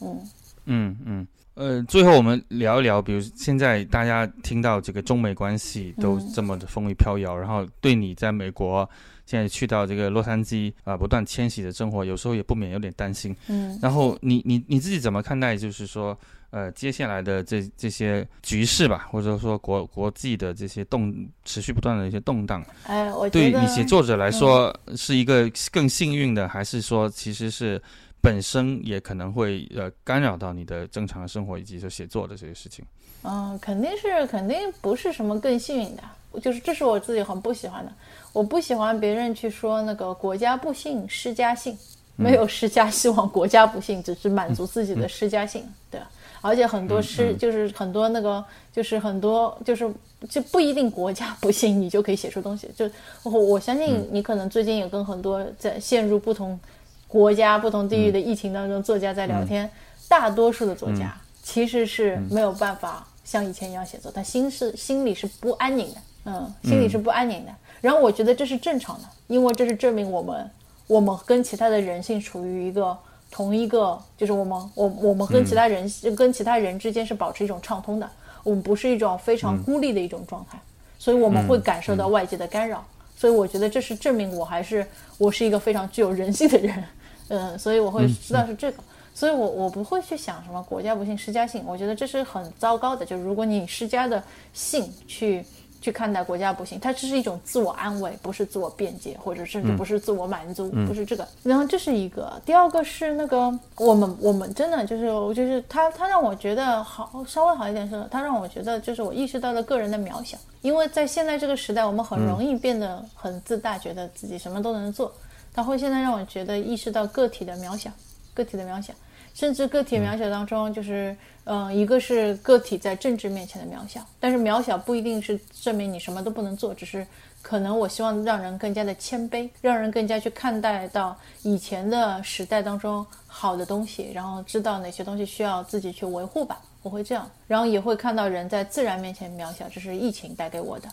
[0.00, 0.28] 嗯
[0.64, 8.90] 嗯嗯，呃，最后我们聊一聊，比如现在大家听到这个中美关系都这么的风雨飘摇，然后对你在美国
[9.26, 13.36] 现在去到这个洛杉矶啊，不断迁徙的生活，有时候也不免有点担心。
[13.46, 15.56] 嗯，然后你你你自己怎么看待？
[15.56, 16.18] 就是说。
[16.50, 21.14] 呃，接下来的这这些局势吧，或者说国国际的这些动
[21.44, 27.80] 持续不断的一些动荡，哎，我对你写作者来说是一个更幸运的，还是说其实是
[28.22, 32.82] 本身也可能会呃干扰到你的正常生活以及说写作的这些事情？
[33.24, 36.02] 嗯，肯定是肯定不是什么更幸运的，
[36.40, 37.92] 就是这是我自己很不喜欢的，
[38.32, 41.76] 我不喜欢别人去说那个国家不幸施加幸，
[42.16, 46.08] 没有施加希望，国家不幸，只是满足自己的施加幸，对吧？
[46.40, 49.90] 而且很多是，就是很多那个，就是很多，就是
[50.28, 52.70] 就不一定国家不信，你就可以写出东西。
[52.76, 52.88] 就
[53.24, 56.58] 我我相信你可能最近也跟很多在陷入不同
[57.06, 59.68] 国家、不同地域的疫情当中作家在聊天。
[60.08, 67.52] 大多数的作家其实是没有办法像以前一样写作，他心是心里是不安宁的，嗯，心里是不安宁的。
[67.80, 70.50] 然后我觉得这是正常的，因为这是证明我们
[70.86, 72.96] 我们跟其他的人性处于一个。
[73.30, 78.08] 同一个就是我们，我我们跟其他人跟其他人之间是保持一种畅通的，
[78.42, 80.58] 我们不是一种非常孤立的一种状态，
[80.98, 82.84] 所以我们会感受到外界的干扰，
[83.16, 84.86] 所以我觉得这是证明我还是
[85.18, 86.84] 我是一个非常具有人性的人，
[87.28, 88.82] 嗯，所以我会知道是这个，
[89.14, 94.22] 所以我我不会去想什么国家不幸施加性，我觉得这是很糟糕的，就如果你施加的
[94.52, 95.44] 性去。
[95.80, 101.26] 去看待国家不行，它只是一种自我安慰，不是自我辩解，或者甚至不是自我满足，不是这个。
[101.42, 115.12] 然后这是一个，第二个是那个我们我们真的就是就是他他让我觉得好稍微好一点是，他让我觉得就是我意识到了个人的渺小，因为在现在这个时代，我们很容易变得很自大，觉得自己什么都能做。
[115.54, 117.90] 他会现在让我觉得意识到个体的渺小，
[118.34, 118.92] 个体的渺小。
[119.38, 127.06] 甚至个体渺小当中，就是，嗯，一个是个体在政治面前的渺小，但是渺小不一定是证明你什么都不能做，只是
[127.40, 140.88] 可能我希望让人更加的谦卑，让人更加去看待到以前的时代当中好的东西，然后知道哪些东西需要自己去维护吧，我会这样，然后也会看到人在自然面前渺小，这是疫情带给我的。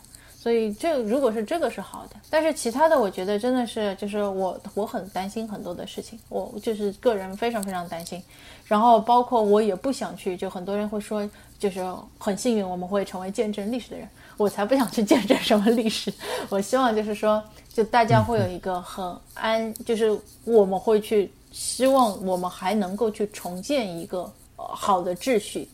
[0.46, 8.22] 所以这如果是这个是好的，但是其他的我觉得真的是就是我我很担心很多的事情，我就是个人非常非常担心，
[8.64, 11.28] 然后包括我也不想去，就很多人会说
[11.58, 11.84] 就是
[12.16, 16.14] 很幸运我们会成为见证历史的人，我才不想去见证什么历史，
[16.48, 17.42] 我希望就是说
[17.72, 25.68] 就大家会有一个很安，就是我们会去希望我们还能够去重建一个好的秩序。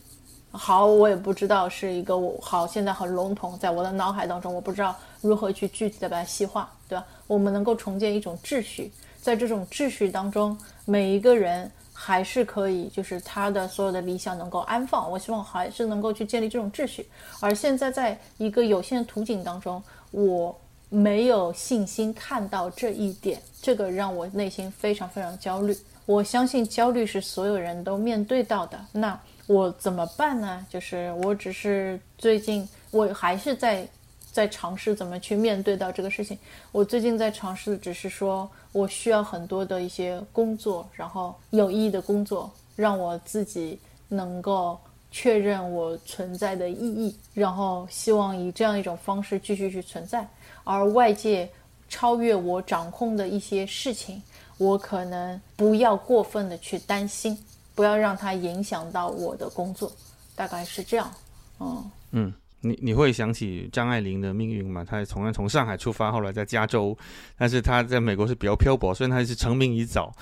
[0.55, 7.03] 好，我也不知道是一个我好，现在很笼统，在我的脑海当中，我不知道如何去具体的把它细化，对吧？
[7.25, 10.55] 我们能够重建一种秩序，在这种秩序当中，
[10.85, 15.09] 每一个人还是可以，就是他的所有的理想能够安放。
[15.09, 17.09] 我希望还是能够去建立这种秩序。
[17.39, 20.55] 而现在，在一个有限的图景当中，我
[20.89, 25.75] 没有信心看到这一点，这个让我内心非常非常焦虑。
[26.05, 28.79] 我相信焦虑是所有人都面对到的。
[28.91, 29.19] 那。
[29.47, 30.65] 我怎么办呢？
[30.69, 33.87] 就是我只是最近，我还是在
[34.31, 36.37] 在尝试怎么去面对到这个事情。
[36.71, 44.79] 我最近在尝试，只是说我需要很多的一些工作，然后有意义的工作，让我自己能够
[45.11, 50.25] 确认我存在的意义，然后希望以这样一种方式继续去存在。
[50.63, 51.47] 而外界
[51.89, 54.23] 超越我掌控的一些事情，
[54.57, 57.37] 我可能不要过分的去担心，
[57.75, 59.91] 不要让它影响到我的工作，
[60.35, 61.11] 大概是这样。
[61.59, 62.33] 嗯嗯。
[62.65, 64.85] 你你会想起张爱玲的命运吗？
[64.89, 66.97] 她同样从上海出发，后来在加州，
[67.37, 70.15] 但是她在美国是比较漂泊，虽然她是成名已早。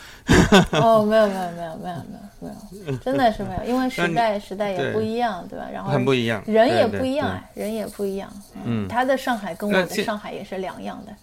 [0.72, 1.96] 哦，没有没有没有没有
[2.40, 5.68] 没有没有，真的是没有，因为时代时代也不一样，对吧？
[5.72, 8.28] 然后很不一样，人也不一样，人也不一样。
[8.66, 11.16] 嗯，她的上海跟我的上海也是两样的。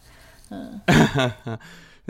[0.50, 0.80] 嗯，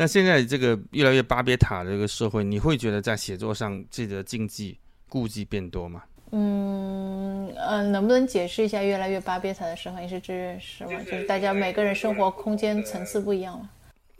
[0.01, 6.05] 那现在这个越来越巴别塔的这个社会，你会觉得在写作上自己的禁忌顾忌变多吗？
[6.31, 11.03] 嗯呃，能不能解释一下越来越巴别塔的社会，你是指什么？
[11.03, 13.69] 就是大家每个人生活空间层次不一样了。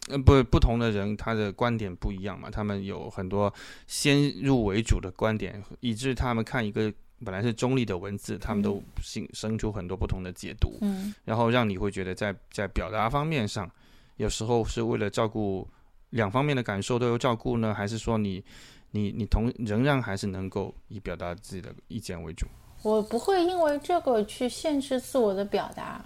[0.09, 3.55] 呃，不，不同的人他的观点不一样嘛，他们有很多
[3.87, 6.93] 先入为主的观点，以致他们看一个
[7.25, 10.77] 本来是中立的文字，他们都生生出很多不同的解读。
[10.81, 13.71] 嗯，然后让你会觉得在在表达方面上，
[14.19, 15.67] 有时候是为了照顾
[16.11, 18.45] 两方面的感受都有照顾呢，还是说你？
[18.91, 22.47] 你你同仍然还是能够以表达自己的意见为主。
[22.83, 26.03] 我不会因为这个去限制自我的表达，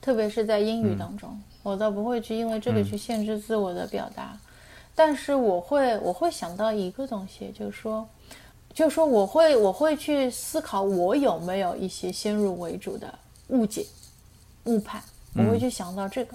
[0.00, 4.34] 特别是在英语当中，我倒不会去因为这个去限制自我的表达。
[4.94, 8.08] 但是我会我会想到一个东西，就是说，
[8.72, 13.84] 就是说我会我会去思考我有没有一些先入为主的误解、
[14.64, 15.02] 误判，
[15.34, 16.34] 我会去想到这个。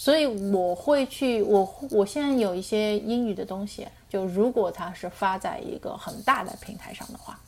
[0.00, 7.38] 所以我会去，我我现在有一些英语的东西，就如果它是发在一个很大的平台上的话，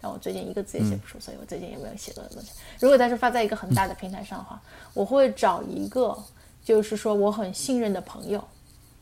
[0.00, 2.52] 但我最近一个字也写不出，所以我最近也没有写作的东西。
[2.78, 4.62] 如果它是发在一个很大的平台上的话，
[4.94, 6.16] 我会找一个
[6.62, 8.38] 就是说我很信任的朋友，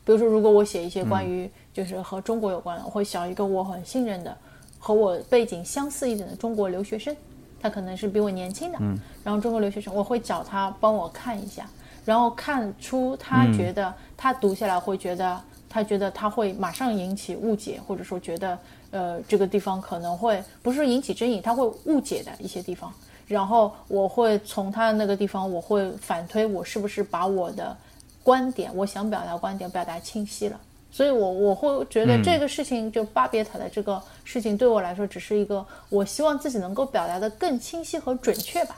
[0.03, 4.35] 比如说如果我写一些关于就是和中国有关的，我会找一个我很信任的
[4.79, 7.15] 和我背景相似一点的中国留学生，
[7.61, 8.79] 他可能是比我年轻的，
[9.23, 11.69] 然后中国留学生，我会找他帮我看一下。
[12.07, 18.57] 然后看出他觉得他读下来会觉得他觉得他会马上引起误解，或者说觉得
[18.91, 22.89] 呃这个地方可能会不是引起争议，他会误解的一些地方。
[23.27, 27.75] 然后我会从他的那个地方，我会反推我是不是把我的
[28.23, 30.57] 观点，我想表达观点表达清晰了。
[30.89, 38.77] 所以，我我会觉得这个事情就巴别塔的这个事情对我来说只是一个我希望自己能够表达的更清晰和准确吧，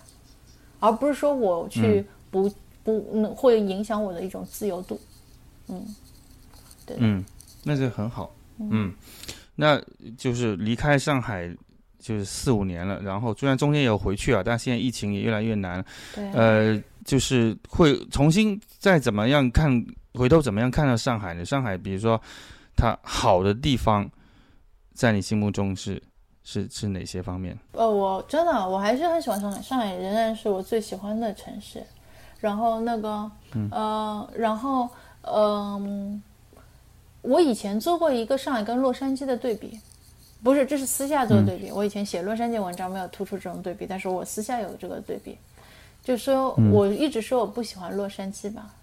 [0.79, 2.51] 而不是说我去不。
[2.89, 4.99] 不，会影响我的一种自由度。
[5.67, 5.95] 嗯，
[6.85, 7.23] 对，嗯，
[7.63, 8.33] 那就很好。
[8.59, 8.93] 嗯，
[9.55, 9.81] 那
[10.17, 11.49] 就是离开上海
[11.99, 15.83] 就是四五年了，然后虽然中间也有回去啊，但现在疫情也越来越难。
[16.15, 21.45] 对，呃，就是会重新再怎么样看，回头怎么样看到上海呢？
[21.45, 22.19] 上海，比如说
[22.75, 24.09] 它好的地方，
[24.93, 26.01] 在你心目中是
[26.43, 27.57] 是是哪些方面？
[27.73, 31.83] 呃，我真的我还是很喜欢上海，上海仍然是我最喜欢的城市。
[32.39, 33.31] 然后那个，
[33.71, 34.89] 呃，然后，
[35.23, 36.21] 嗯，
[37.21, 39.77] 我以前做过一个上海跟洛杉矶的对比，
[40.41, 41.69] 不是，这是私下做的对比。
[41.71, 45.37] 我以前写洛杉矶文章没有突出这种对比，但是我私下有这个对比，
[46.01, 48.73] 就说我一直说我不喜欢洛杉矶吧，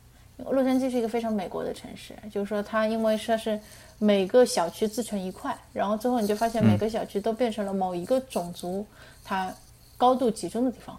[0.51, 3.59] 洛杉矶是一个非常美国的城市，就是说它因为说是
[3.99, 8.87] 每个小区自成一块，然后最后你就发现每个小区都变成了某一个种族
[9.24, 9.51] 它
[9.97, 10.95] 高度集中的地方。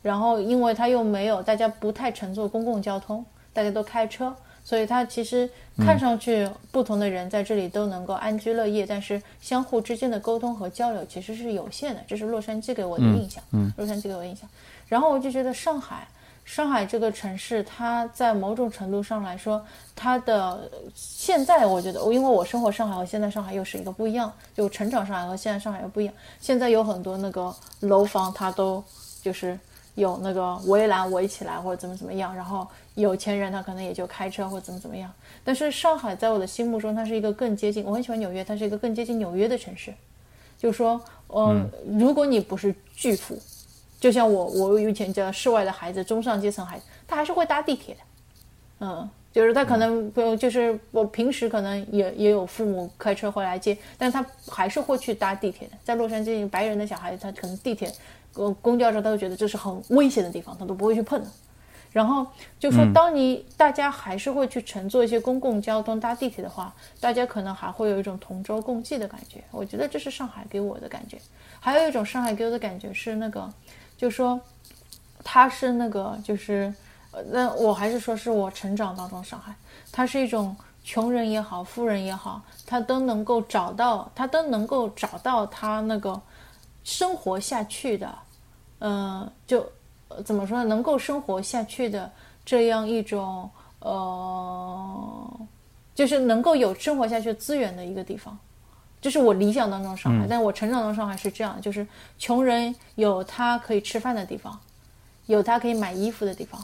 [0.00, 4.34] 然后，因为它又没有大家不太乘坐公共交通，大家都开车，
[4.64, 12.00] 所以它其实看上去不同的人在这里都能够安居乐业，但是相互之间的沟通和交流其实是有限的。
[12.06, 13.42] 这是洛杉矶给我的印象。
[13.50, 14.48] 嗯，洛杉矶给我印象。
[14.86, 16.06] 然后我就觉得上海，
[16.44, 19.62] 上海这个城市，它在某种程度上来说，
[19.96, 26.14] 它的现在我觉得，因为我生活上海和现在上海又是一个不一样，就成长上海和现在上海又不一样。
[26.40, 28.82] 现在有很多那个楼房，它都
[29.20, 29.58] 就是。
[29.98, 35.12] 有那个围栏围起来或者怎么怎么样，然后有钱人他可能也就开车或者怎么怎么样。
[35.44, 39.92] 但是上海在我的心目中，它是一个更接近，我很喜欢纽约，它是一个更接近纽约的城市。
[40.56, 41.68] 就是说，嗯，
[41.98, 43.38] 如果你不是巨富，
[44.00, 48.00] 就像我，我以前叫室外的孩子，中上阶层孩子，他还是会搭地铁的。
[48.80, 55.74] 嗯，就是他可能不，就是我平时可能也也有父母开车回来接，但他还是会去搭地铁的。
[55.84, 57.92] 在洛杉矶，白人的小孩子他可能地铁。
[58.32, 61.26] 公公交车，他都觉得这是很危险的地方，他都不会去碰的。
[61.90, 62.26] 然后
[62.60, 69.42] 就说，当你大家还是会去乘坐一些公共交通、搭地铁的话，大家可能还会有一种同舟共济的感觉。
[69.50, 71.18] 我觉得这是上海给我的感觉。
[71.58, 73.50] 还有一种上海给我的感觉是那个，
[73.96, 74.38] 就说
[75.24, 76.72] 它是那个，就是
[77.10, 79.54] 呃，那我还是说是我成长当中上海，
[79.90, 86.20] 它是一种穷人也好，富人也好，他都能够找到，他都能够找到他那个。
[86.84, 88.18] 生活下去的，
[88.80, 89.64] 嗯，就
[90.24, 90.64] 怎么说呢？
[90.64, 92.10] 能够生活下去的
[92.44, 93.48] 这样一种，
[93.80, 95.40] 呃，
[95.94, 98.36] 就是能够有生活下去资源的一个地方。
[99.00, 101.86] 这是我理想当中上海，但我成长中上海是这样，就是
[102.18, 104.58] 穷人有他可以吃饭的地方，
[105.26, 106.60] 有他可以买衣服的地方，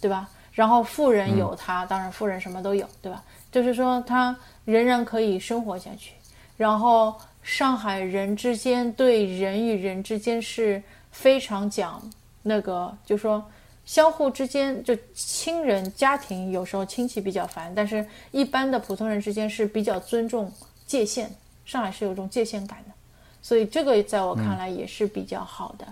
[0.00, 0.28] 对吧？
[0.52, 3.24] 然后富人有他，当然富人什么都有，对吧？
[3.50, 6.12] 就是说他仍然可以生活下去。
[6.56, 12.02] 然后上海人之间对人与人之间是非常讲
[12.42, 13.44] 那个，就说
[13.84, 20.50] 相互之间就亲人家庭有时候亲戚比较烦，但是一般的普通人之间是比较尊重
[20.86, 21.30] 界限。
[21.66, 22.92] 上海是有种界限感的，
[23.40, 25.86] 所以这个在我看来也是比较好的。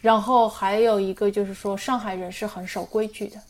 [0.00, 3.40] 然后还有一个就是说，上海人是很守规矩的，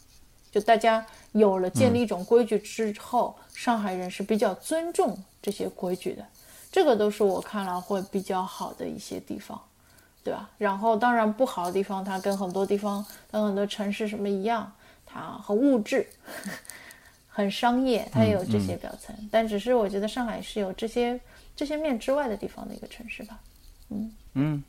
[0.50, 6.24] 就大家有了建立一种规矩之后，上海人是比较尊重这些规矩的。
[6.70, 9.60] 这个都是我看来会比较好的一些地方，
[10.22, 10.50] 对吧？
[10.58, 14.72] 然后当然不好的地方，它跟很多地方、跟很多城市什么一样，
[15.06, 16.06] 它很物质。
[17.30, 21.20] 很商业，它也有这些表层，但只是我觉得上海是有这些
[21.54, 23.38] 这些面之外的地方的一个城市吧。
[23.90, 24.64] 嗯嗯，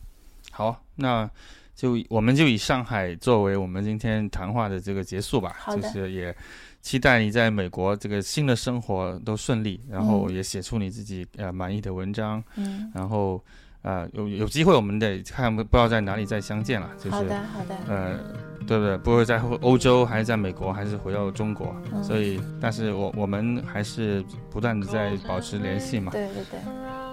[0.52, 1.28] 好，那
[1.76, 5.58] 就我们就以上海作为我们今天谈话的这个结束吧。
[5.66, 6.36] 就是也
[6.82, 12.44] 期待你在美国这个新的生活都顺利，然后也写出你自己呃满意的文章。
[12.56, 13.44] 嗯，然后。
[13.82, 16.90] 啊，有有机会我们得看，不知道在哪里再相见了。
[16.98, 17.76] 就是好的，好的。
[17.88, 18.20] 呃，
[18.68, 18.98] 对不对？
[18.98, 21.74] 不会在欧洲，还是在美国，还是回到中国？
[22.04, 26.12] 所以，但是我我们还是不断的在保持联系嘛。
[26.12, 26.60] 对对对。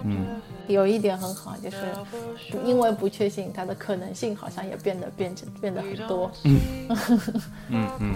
[0.03, 0.25] 嗯，
[0.67, 1.77] 有一点很好，就是
[2.65, 6.29] 因为不确信，它的可能性好像也变得变成变得很多。
[6.43, 6.59] 嗯
[7.69, 8.15] 嗯嗯。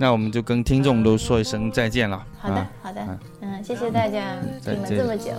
[0.00, 2.24] 那我们就跟听众都说一声再见了。
[2.38, 3.18] 好的，好的。
[3.40, 5.32] 嗯，谢谢大家听了这么久。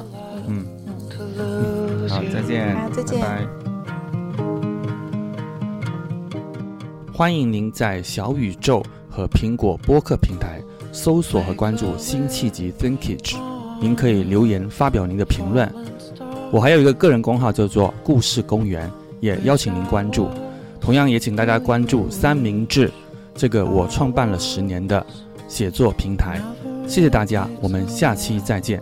[0.50, 2.10] 嗯嗯。
[2.10, 2.76] 好，再见。
[2.76, 3.22] 好，再见。
[3.22, 3.48] 拜拜。
[7.14, 10.62] 欢迎您在小宇宙和苹果播客平台
[10.92, 13.38] 搜索和关注辛弃疾 Thinkage。
[13.80, 15.74] 您可以留言发表您的评论。
[16.52, 18.92] 我还有一个个人公号叫做故事公园，
[19.22, 20.30] 也邀请您关注。
[20.82, 22.92] 同样也请大家关注三明治
[23.40, 25.04] 这个我创办了十年的
[25.48, 26.42] 写作平台。
[26.86, 28.82] 谢谢大家我们下期再见。